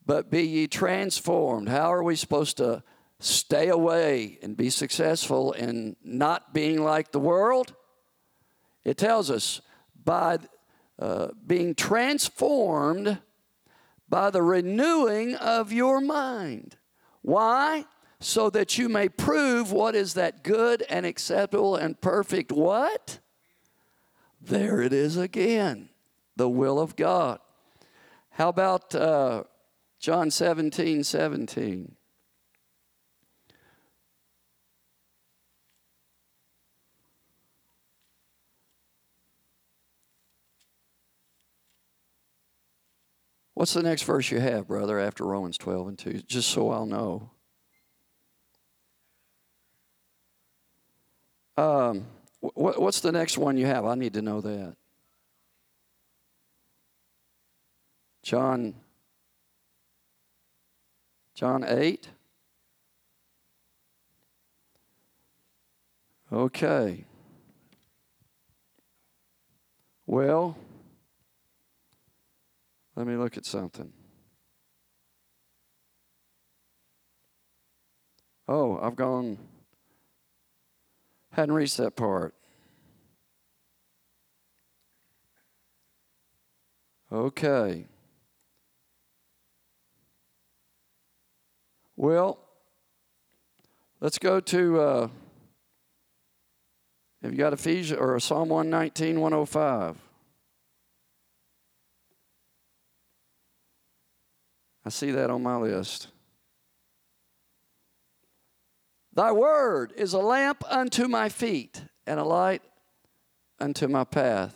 [0.06, 1.70] but be ye transformed.
[1.70, 2.82] How are we supposed to
[3.20, 7.76] stay away and be successful in not being like the world?
[8.84, 9.62] It tells us
[10.04, 10.40] by
[11.00, 13.20] uh, being transformed
[14.08, 16.78] by the renewing of your mind.
[17.22, 17.86] Why?
[18.20, 23.20] So that you may prove what is that good and acceptable and perfect what?
[24.40, 25.90] There it is again,
[26.36, 27.40] the will of God.
[28.30, 29.44] How about uh,
[30.00, 31.96] John 17 17?
[43.56, 46.14] What's the next verse you have, brother, after Romans 12 and 2?
[46.28, 47.32] Just so I'll know.
[51.58, 52.06] Um,
[52.42, 53.86] what's the next one you have?
[53.86, 54.76] I need to know that.
[58.24, 58.76] John
[61.36, 62.08] John 8.
[66.32, 67.06] Okay.
[70.08, 70.58] Well,
[72.96, 73.92] let me look at something.
[78.48, 79.38] Oh, I've gone,
[81.32, 82.36] hadn't reached that part.
[87.12, 87.86] Okay.
[91.96, 92.40] Well,
[94.00, 95.08] let's go to, uh,
[97.24, 100.05] have you got Ephesians or Psalm 119, 105?
[104.86, 106.10] I see that on my list.
[109.14, 112.62] Thy word is a lamp unto my feet and a light
[113.60, 114.54] unto my path.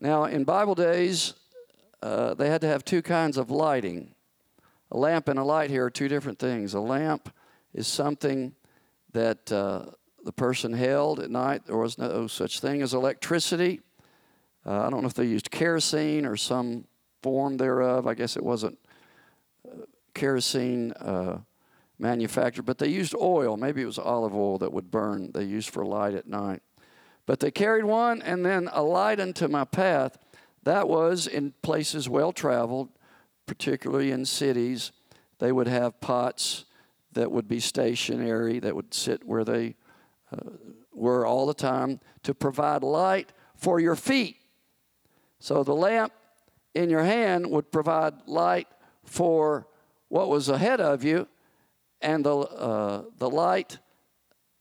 [0.00, 1.34] Now, in Bible days,
[2.02, 4.14] uh, they had to have two kinds of lighting.
[4.90, 6.72] A lamp and a light here are two different things.
[6.72, 7.28] A lamp
[7.74, 8.54] is something
[9.12, 9.86] that uh,
[10.24, 11.66] the person held at night.
[11.66, 13.80] There was no such thing as electricity.
[14.64, 16.86] Uh, I don't know if they used kerosene or some
[17.22, 18.06] form thereof.
[18.06, 18.78] I guess it wasn't
[20.14, 21.38] kerosene uh,
[21.98, 23.56] manufactured, but they used oil.
[23.56, 26.62] Maybe it was olive oil that would burn, they used for light at night.
[27.26, 30.18] But they carried one and then a light unto my path.
[30.64, 32.88] That was in places well traveled,
[33.46, 34.92] particularly in cities.
[35.38, 36.64] They would have pots
[37.12, 39.76] that would be stationary, that would sit where they
[40.32, 40.50] uh,
[40.92, 44.36] were all the time to provide light for your feet.
[45.38, 46.12] So the lamp
[46.74, 48.68] in your hand would provide light
[49.04, 49.66] for
[50.08, 51.26] what was ahead of you,
[52.00, 53.78] and the, uh, the light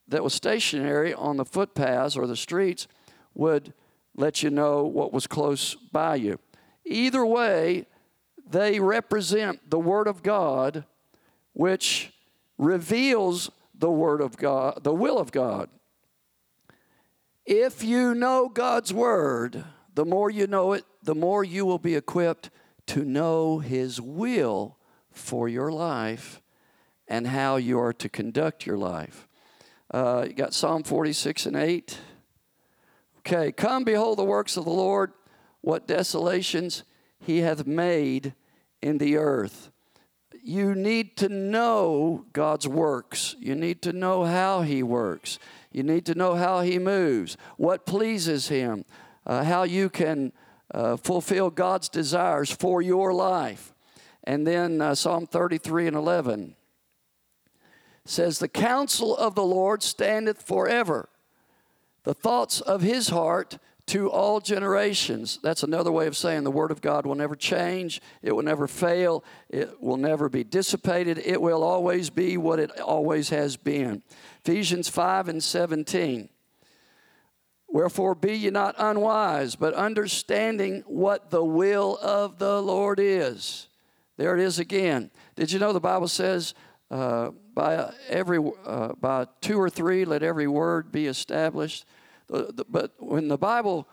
[0.07, 2.87] that was stationary on the footpaths or the streets
[3.33, 3.73] would
[4.15, 6.39] let you know what was close by you.
[6.85, 7.85] Either way,
[8.49, 10.83] they represent the Word of God,
[11.53, 12.11] which
[12.57, 15.69] reveals the Word of God, the will of God.
[17.45, 21.95] If you know God's Word, the more you know it, the more you will be
[21.95, 22.51] equipped
[22.85, 24.77] to know His will
[25.09, 26.39] for your life
[27.07, 29.27] and how you are to conduct your life.
[29.89, 31.97] Uh, you got Psalm 46 and 8.
[33.17, 35.11] Okay, come behold the works of the Lord,
[35.61, 36.83] what desolations
[37.19, 38.35] he hath made
[38.79, 39.71] in the earth.
[40.43, 43.35] You need to know God's works.
[43.39, 45.39] You need to know how he works.
[45.71, 48.85] You need to know how he moves, what pleases him,
[49.25, 50.33] uh, how you can
[50.73, 53.73] uh, fulfill God's desires for your life.
[54.23, 56.55] And then uh, Psalm 33 and 11
[58.05, 61.09] says, The counsel of the Lord standeth forever,
[62.03, 63.57] the thoughts of his heart
[63.87, 65.39] to all generations.
[65.41, 68.67] That's another way of saying the Word of God will never change, it will never
[68.67, 74.03] fail, it will never be dissipated, it will always be what it always has been.
[74.45, 76.29] Ephesians 5 and 17.
[77.71, 83.67] Wherefore be ye not unwise, but understanding what the will of the Lord is.
[84.17, 85.11] There it is again.
[85.35, 86.53] Did you know the Bible says,
[86.91, 91.85] uh, by every uh, by two or three, let every word be established.
[92.27, 93.87] But when the Bible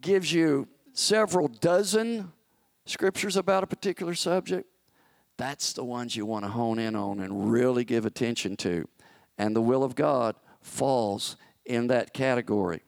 [0.00, 2.32] gives you several dozen
[2.86, 4.68] scriptures about a particular subject,
[5.36, 8.88] that's the ones you want to hone in on and really give attention to.
[9.36, 12.82] And the will of God falls in that category.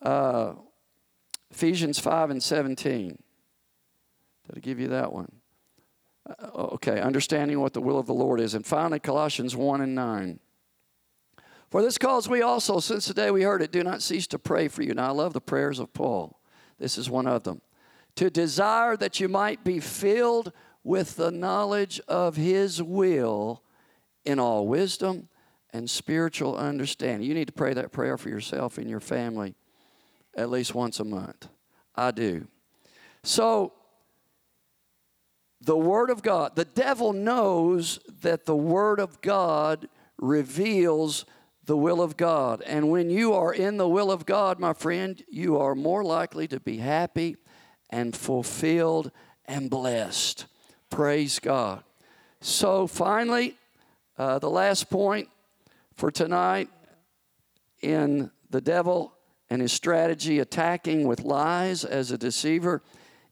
[0.00, 0.54] Uh,
[1.50, 3.18] Ephesians 5 and 17.
[4.46, 5.32] Did I give you that one?
[6.28, 8.54] Uh, okay, understanding what the will of the Lord is.
[8.54, 10.40] And finally, Colossians 1 and 9.
[11.70, 14.38] For this cause we also, since the day we heard it, do not cease to
[14.38, 14.94] pray for you.
[14.94, 16.40] Now, I love the prayers of Paul.
[16.78, 17.60] This is one of them.
[18.16, 23.62] To desire that you might be filled with the knowledge of his will
[24.24, 25.28] in all wisdom
[25.72, 27.28] and spiritual understanding.
[27.28, 29.54] You need to pray that prayer for yourself and your family
[30.38, 31.48] at least once a month.
[31.96, 32.46] I do.
[33.24, 33.72] So,
[35.60, 41.24] the Word of God, the devil knows that the Word of God reveals
[41.64, 42.62] the will of God.
[42.62, 46.46] And when you are in the will of God, my friend, you are more likely
[46.48, 47.36] to be happy
[47.90, 49.10] and fulfilled
[49.44, 50.46] and blessed.
[50.88, 51.82] Praise God.
[52.40, 53.58] So, finally,
[54.16, 55.28] uh, the last point
[55.96, 56.68] for tonight
[57.82, 59.12] in the devil
[59.50, 62.82] and his strategy attacking with lies as a deceiver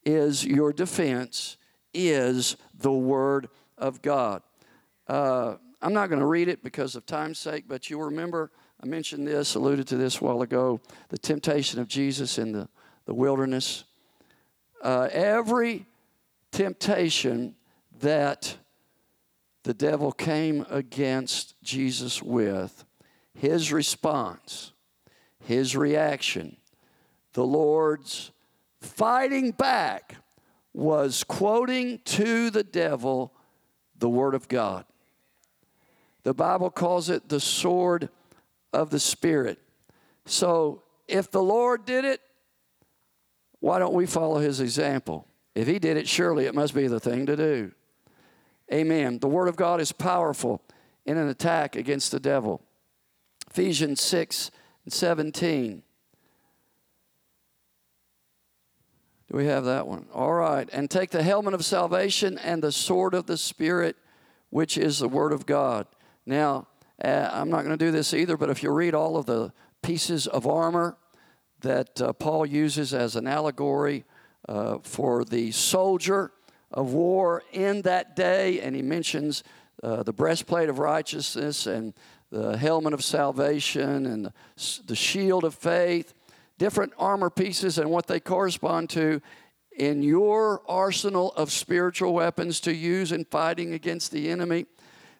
[0.05, 1.57] is your defense
[1.93, 4.43] is the Word of God.
[5.09, 8.51] Uh, I'm not going to read it because of time's sake, but you remember
[8.83, 12.69] I mentioned this, alluded to this a while ago the temptation of Jesus in the,
[13.07, 13.85] the wilderness.
[14.83, 15.87] Uh, every
[16.53, 17.55] temptation
[18.01, 18.57] that
[19.63, 22.85] the devil came against Jesus with,
[23.35, 24.73] his response,
[25.47, 26.57] his reaction,
[27.33, 28.33] the Lord's
[28.81, 30.17] fighting back
[30.73, 33.33] was quoting to the devil
[33.99, 34.85] the Word of God.
[36.25, 38.09] The Bible calls it the sword
[38.73, 39.61] of the Spirit.
[40.25, 42.21] So if the Lord did it,
[43.61, 45.29] why don't we follow his example?
[45.55, 47.73] If he did it, surely it must be the thing to do.
[48.73, 49.21] Amen.
[49.21, 50.61] The Word of God is powerful
[51.07, 52.61] in an attack against the devil.
[53.49, 54.51] Ephesians 6
[54.87, 55.83] and 17.
[59.29, 60.07] Do we have that one?
[60.15, 60.69] All right.
[60.73, 63.97] And take the helmet of salvation and the sword of the Spirit,
[64.51, 65.89] which is the Word of God.
[66.25, 66.69] Now,
[67.05, 69.53] uh, I'm not going to do this either, but if you read all of the
[69.83, 70.97] pieces of armor
[71.63, 74.05] that uh, Paul uses as an allegory
[74.49, 76.31] uh, for the soldier
[76.71, 79.43] of war in that day, and he mentions
[79.83, 81.93] uh, the breastplate of righteousness and
[82.31, 84.33] the helmet of salvation and
[84.87, 86.15] the, shield of faith
[86.59, 89.21] different armor pieces and what they correspond to
[89.77, 94.67] in your arsenal of spiritual weapons to use in fighting against the enemy.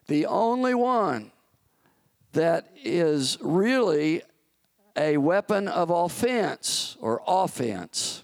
[0.07, 1.31] The only one
[2.33, 4.23] that is really
[4.97, 8.23] a weapon of offense or offense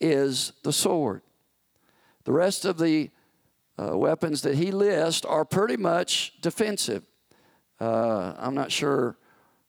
[0.00, 1.20] is the sword.
[2.24, 3.10] The rest of the
[3.78, 7.04] uh, weapons that he lists are pretty much defensive.
[7.80, 9.16] Uh, I'm not sure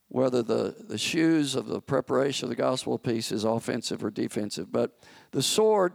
[0.10, 4.72] whether the, the shoes of the preparation of the gospel piece is offensive or defensive.
[4.72, 4.97] But
[5.32, 5.93] the sword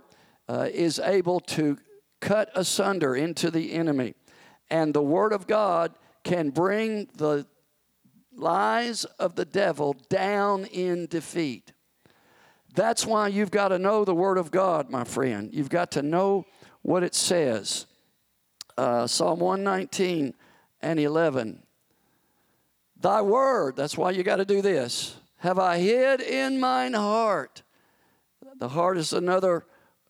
[0.49, 1.79] uh, is able to
[2.21, 4.15] cut asunder into the enemy.
[4.71, 5.95] And the Word of God
[6.25, 7.47] can bring the
[8.35, 11.73] lies of the devil down in defeat.
[12.75, 15.51] That's why you've got to know the Word of God, my friend.
[15.53, 16.47] You've got to know
[16.83, 17.87] what it says.
[18.79, 20.35] Uh, Psalm 119
[20.81, 21.62] and 11.
[23.03, 27.63] Thy Word, that's why you got to do this, have I hid in mine heart.
[28.59, 29.67] The heart is another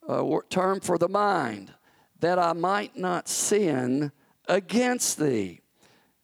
[0.06, 1.72] uh, term for the mind,
[2.20, 4.12] that I might not sin
[4.46, 5.62] against thee.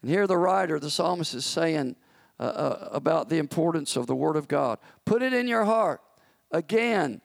[0.03, 1.97] And here the writer, the psalmist, is saying
[2.39, 4.79] uh, uh, about the importance of the Word of God.
[5.07, 6.03] Put it in your heart.
[6.51, 7.23] Again,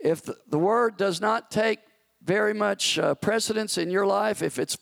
[0.00, 1.80] if the, the Word does not take
[2.22, 4.78] very much uh, precedence in your life, if it's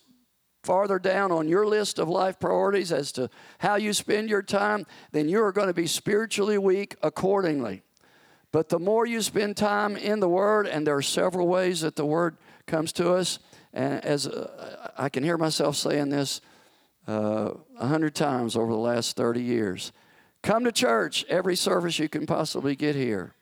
[0.64, 4.86] farther down on your list of life priorities as to how you spend your time,
[5.12, 7.82] then you are going to be spiritually weak accordingly.
[8.52, 11.96] But the more you spend time in the Word, and there are several ways that
[11.96, 12.36] the Word
[12.66, 13.38] comes to us,
[13.72, 16.40] and as uh, I can hear myself saying this
[17.06, 19.92] uh, a uh, hundred times over the last 30 years.
[20.42, 23.34] Come to church every service you can possibly get here.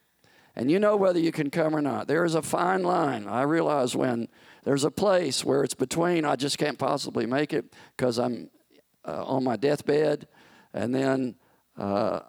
[0.56, 2.08] And you know whether you can come or not.
[2.08, 3.26] There is a fine line.
[3.26, 4.28] I realize when
[4.64, 8.50] there's a place where it's between, I just can't possibly make it because I'm
[9.06, 10.28] uh, on my deathbed,
[10.72, 11.34] and then
[11.76, 12.20] uh,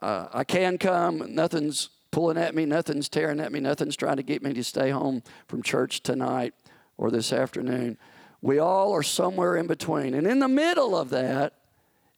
[0.00, 1.34] uh, I can come.
[1.34, 4.90] Nothing's pulling at me, nothing's tearing at me, nothing's trying to get me to stay
[4.90, 6.54] home from church tonight
[6.96, 7.96] or this afternoon.
[8.42, 10.14] We all are somewhere in between.
[10.14, 11.54] And in the middle of that,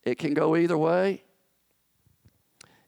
[0.05, 1.23] it can go either way.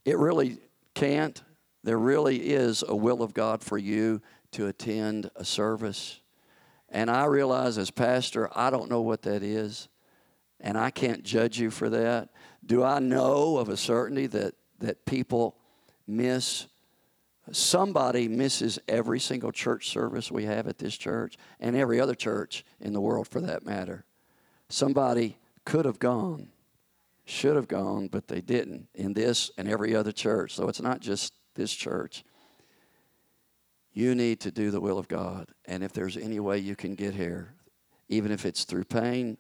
[0.05, 0.59] It really
[0.95, 1.41] can't.
[1.83, 4.23] There really is a will of God for you
[4.53, 6.21] to attend a service.
[6.95, 9.89] And I realize as pastor, I don't know what that is.
[10.61, 12.31] And I can't judge you for that.
[12.65, 15.59] Do I know of a certainty that, that people
[16.07, 16.67] miss
[17.53, 22.65] Somebody misses every single church service we have at this church and every other church
[22.81, 24.05] in the world for that matter.
[24.71, 25.37] Somebody
[25.67, 26.49] could have gone,
[27.27, 30.55] should have gone, but they didn't in this and every other church.
[30.55, 32.25] So it's not just this church.
[33.95, 35.47] You need to do the will of God.
[35.67, 37.55] And if there's any way you can get here,
[38.09, 39.39] even if it's through pain,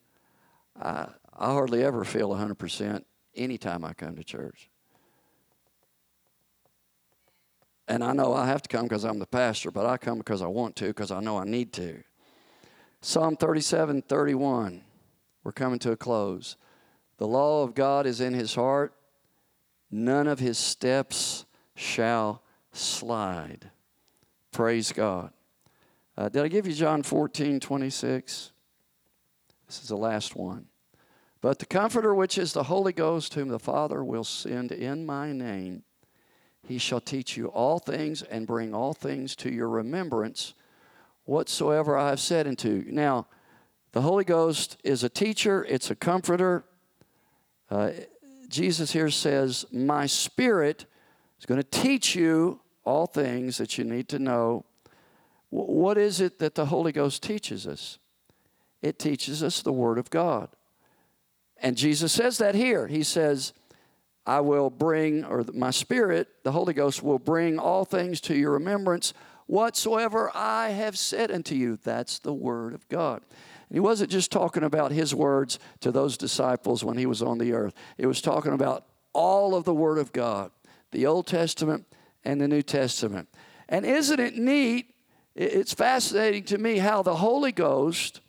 [0.81, 4.71] I, I hardly ever feel 100% anytime I come to church.
[7.89, 10.41] And I know I have to come because I'm the pastor, but I come because
[10.41, 12.03] I want to, because I know I need to.
[13.03, 14.83] Psalm 37 31.
[15.43, 16.57] We're coming to a close.
[17.19, 18.95] The law of God is in his heart,
[19.91, 21.45] none of his steps
[21.77, 22.43] shall
[22.73, 23.71] slide.
[24.55, 25.33] Praise God.
[26.17, 28.53] Uh, did I give you John 14 26?
[29.67, 30.67] This is the last one.
[31.41, 35.33] But the Comforter, which is the Holy Ghost, whom the Father will send in my
[35.33, 35.83] name,
[36.69, 40.55] he shall teach you all things and bring all things to your remembrance
[41.25, 42.93] whatsoever I have said unto you.
[42.93, 43.27] Now,
[43.91, 46.65] the Holy Ghost is a teacher, it's a comforter.
[47.69, 47.91] Uh,
[48.49, 50.87] Jesus here says, My Spirit
[51.41, 54.65] is going to teach you all things that you need to know.
[55.51, 57.99] What is it that the Holy Ghost teaches us?
[58.83, 60.49] It teaches us the Word of God.
[61.57, 62.87] And Jesus says that here.
[62.87, 63.53] He says,
[64.27, 68.53] I will bring, or my spirit, the Holy Ghost, will bring all things to your
[68.53, 69.15] remembrance
[69.47, 71.79] whatsoever I have said unto you.
[71.83, 73.23] That's the Word of God.
[73.71, 77.53] he wasn't just talking about his words to those disciples when he was on the
[77.53, 80.51] earth, it was talking about all of the Word of God,
[80.91, 81.87] the Old Testament
[82.25, 83.29] and the New Testament.
[83.69, 84.95] And isn't it neat?
[85.35, 88.21] It's fascinating to me how the Holy Ghost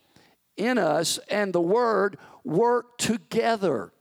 [0.58, 3.92] in us and the Word work together.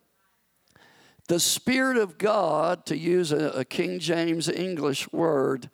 [1.28, 5.70] The Spirit of God, to use a, King James English word,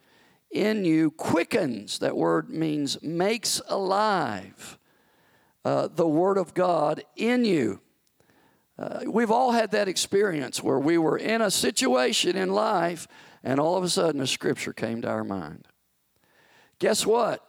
[0.51, 1.99] in you quickens.
[1.99, 4.79] That word means makes alive.
[5.65, 7.81] Uh, the Word of God in you.
[8.79, 13.07] Uh, we've all had that experience where we were in a situation in life
[13.43, 15.67] and all of a sudden a scripture came to our mind.
[16.79, 17.47] Guess what?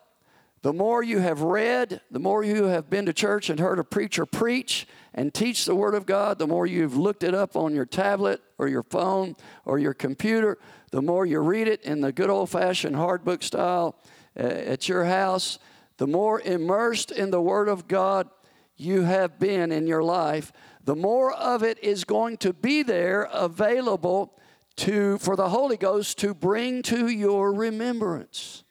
[0.62, 3.84] The more you have read, the more you have been to church and heard a
[3.84, 7.74] preacher preach and teach the Word of God, the more you've looked it up on
[7.74, 9.36] your tablet or your phone
[9.66, 10.60] or your computer,
[10.92, 13.96] the more you read it in the good old fashioned hard book style
[14.40, 15.58] uh, at your house,
[15.98, 18.30] the more immersed in the Word of God
[18.78, 23.24] you have been in your life, the more of it is going to be there
[23.32, 24.38] available
[24.78, 28.64] to, for the Holy Ghost to bring to your remembrance.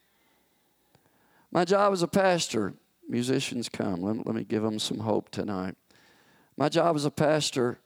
[1.52, 2.74] My job as a pastor,
[3.08, 4.02] musicians come.
[4.02, 5.76] Let, let me give them some hope tonight.
[6.56, 7.78] My job as a pastor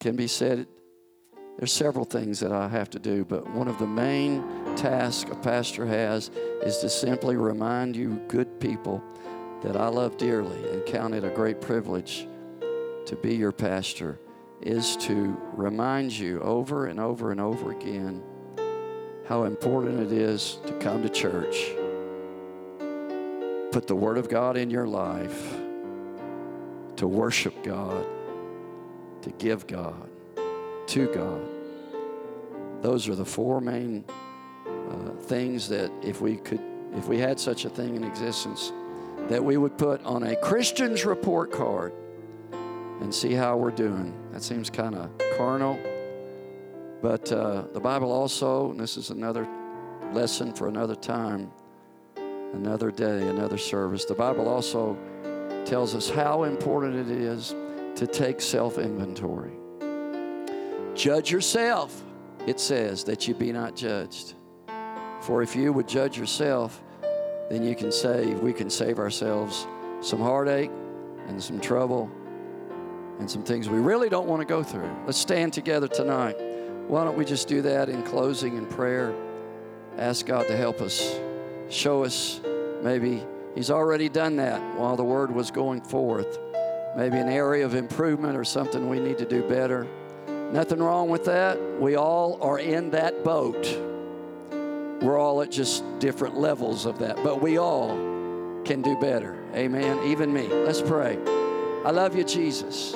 [0.00, 0.66] can be said
[1.58, 4.44] there's several things that I have to do, but one of the main
[4.76, 6.30] tasks a pastor has
[6.62, 9.02] is to simply remind you, good people,
[9.62, 12.28] that I love dearly and count it a great privilege
[13.06, 14.20] to be your pastor,
[14.62, 18.22] is to remind you over and over and over again
[19.26, 21.72] how important it is to come to church,
[23.70, 25.54] put the Word of God in your life,
[26.96, 28.06] to worship God,
[29.22, 30.08] to give God
[30.88, 31.46] to God.
[32.80, 34.04] Those are the four main
[34.66, 36.62] uh, things that if we could,
[36.94, 38.72] if we had such a thing in existence,
[39.28, 41.92] that we would put on a Christian's report card
[43.00, 44.14] and see how we're doing.
[44.32, 45.78] That seems kind of carnal.
[47.00, 49.46] But uh, the Bible also, and this is another
[50.12, 51.50] lesson for another time,
[52.52, 54.04] another day, another service.
[54.04, 54.98] The Bible also
[55.64, 57.54] tells us how important it is
[57.96, 59.52] to take self inventory.
[60.94, 62.02] Judge yourself,
[62.46, 64.34] it says, that you be not judged.
[65.20, 66.82] For if you would judge yourself,
[67.50, 69.66] then you can save, we can save ourselves
[70.00, 70.70] some heartache
[71.28, 72.10] and some trouble
[73.18, 74.90] and some things we really don't want to go through.
[75.06, 76.36] Let's stand together tonight.
[76.86, 79.14] Why don't we just do that in closing in prayer?
[79.98, 81.18] Ask God to help us,
[81.68, 82.40] show us
[82.82, 86.38] maybe He's already done that while the word was going forth.
[86.96, 89.86] Maybe an area of improvement or something we need to do better.
[90.52, 91.60] Nothing wrong with that.
[91.80, 93.66] We all are in that boat.
[95.02, 97.90] We're all at just different levels of that, but we all
[98.64, 99.36] can do better.
[99.54, 100.06] Amen.
[100.06, 100.48] Even me.
[100.48, 101.18] Let's pray.
[101.84, 102.94] I love you, Jesus.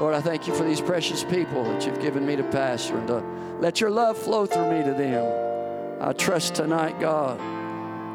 [0.00, 3.06] Lord, I thank you for these precious people that you've given me to pastor and
[3.06, 3.22] to
[3.60, 6.00] let your love flow through me to them.
[6.00, 7.38] I trust tonight, God,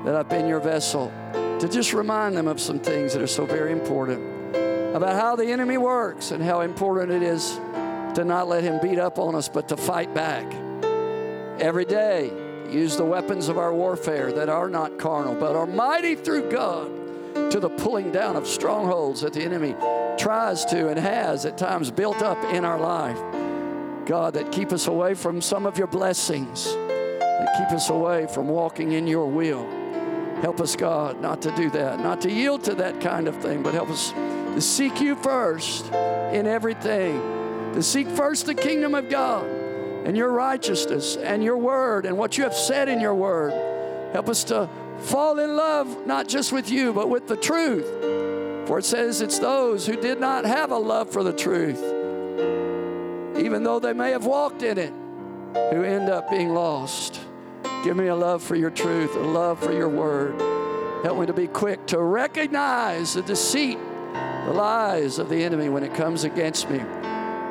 [0.06, 3.46] that I've been your vessel to just remind them of some things that are so
[3.46, 4.20] very important
[4.94, 7.56] about how the enemy works and how important it is
[8.16, 10.52] to not let him beat up on us, but to fight back.
[11.62, 12.30] Every day,
[12.70, 16.99] use the weapons of our warfare that are not carnal, but are mighty through God
[17.34, 19.76] to the pulling down of strongholds that the enemy
[20.18, 23.18] tries to and has at times built up in our life.
[24.06, 28.48] God, that keep us away from some of your blessings, that keep us away from
[28.48, 29.68] walking in your will.
[30.42, 33.62] Help us, God, not to do that, not to yield to that kind of thing,
[33.62, 37.38] but help us to seek you first in everything
[37.74, 42.38] to seek first the kingdom of God and your righteousness and your word and what
[42.38, 43.52] you have said in your word.
[44.14, 44.70] Help us to
[45.02, 47.88] fall in love not just with you, but with the truth.
[48.68, 51.82] For it says it's those who did not have a love for the truth,
[53.38, 54.93] even though they may have walked in it,
[55.74, 57.20] who end up being lost.
[57.84, 60.39] Give me a love for your truth, a love for your word.
[61.04, 63.80] Help me to be quick to recognize the deceit,
[64.45, 66.80] the lies of the enemy when it comes against me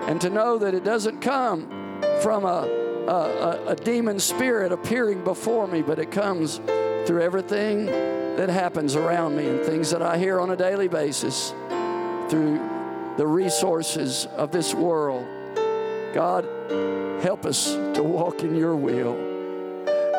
[0.09, 1.69] and to know that it doesn't come
[2.23, 2.67] from a,
[3.07, 6.61] a, a, demon spirit appearing before me, but it comes
[7.09, 7.87] through everything
[8.37, 11.55] that happens around me and things that I hear on a daily basis
[12.29, 12.61] through
[13.17, 15.27] the resources of this world.
[16.13, 16.45] God,
[17.23, 19.15] help us to walk in your will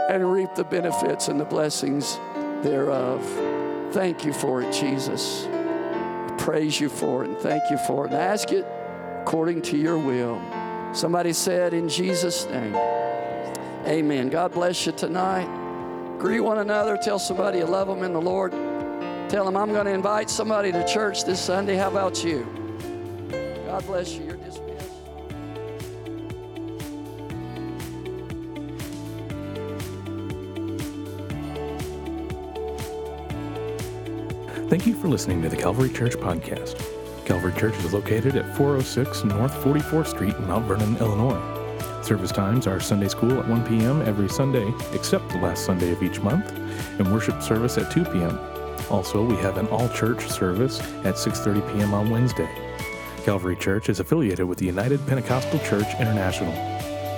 [0.09, 2.15] and reap the benefits and the blessings
[2.63, 3.23] thereof.
[3.93, 5.45] Thank you for it, Jesus.
[5.45, 8.13] I praise you for it and thank you for it.
[8.13, 8.65] And I ask it
[9.21, 10.41] according to your will.
[10.95, 12.73] Somebody said, In Jesus' name.
[13.85, 14.29] Amen.
[14.29, 15.59] God bless you tonight.
[16.20, 16.97] Greet one another.
[16.97, 18.51] Tell somebody you love them in the Lord.
[19.30, 21.76] Tell them I'm going to invite somebody to church this Sunday.
[21.76, 22.45] How about you?
[23.65, 24.26] God bless you.
[24.26, 24.39] You're.
[34.70, 36.80] Thank you for listening to the Calvary Church Podcast.
[37.26, 41.59] Calvary Church is located at 406 North 44th Street in Mount Vernon, Illinois.
[42.10, 44.01] Service times are Sunday school at 1 p.m.
[44.01, 46.51] every Sunday, except the last Sunday of each month,
[46.97, 48.39] and worship service at 2 p.m.
[48.89, 51.93] Also, we have an all-church service at 6:30 p.m.
[51.93, 52.49] on Wednesday.
[53.26, 56.51] Calvary Church is affiliated with the United Pentecostal Church International.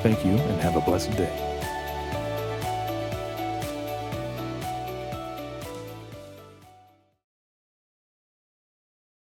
[0.04, 1.51] Thank you and have a blessed day.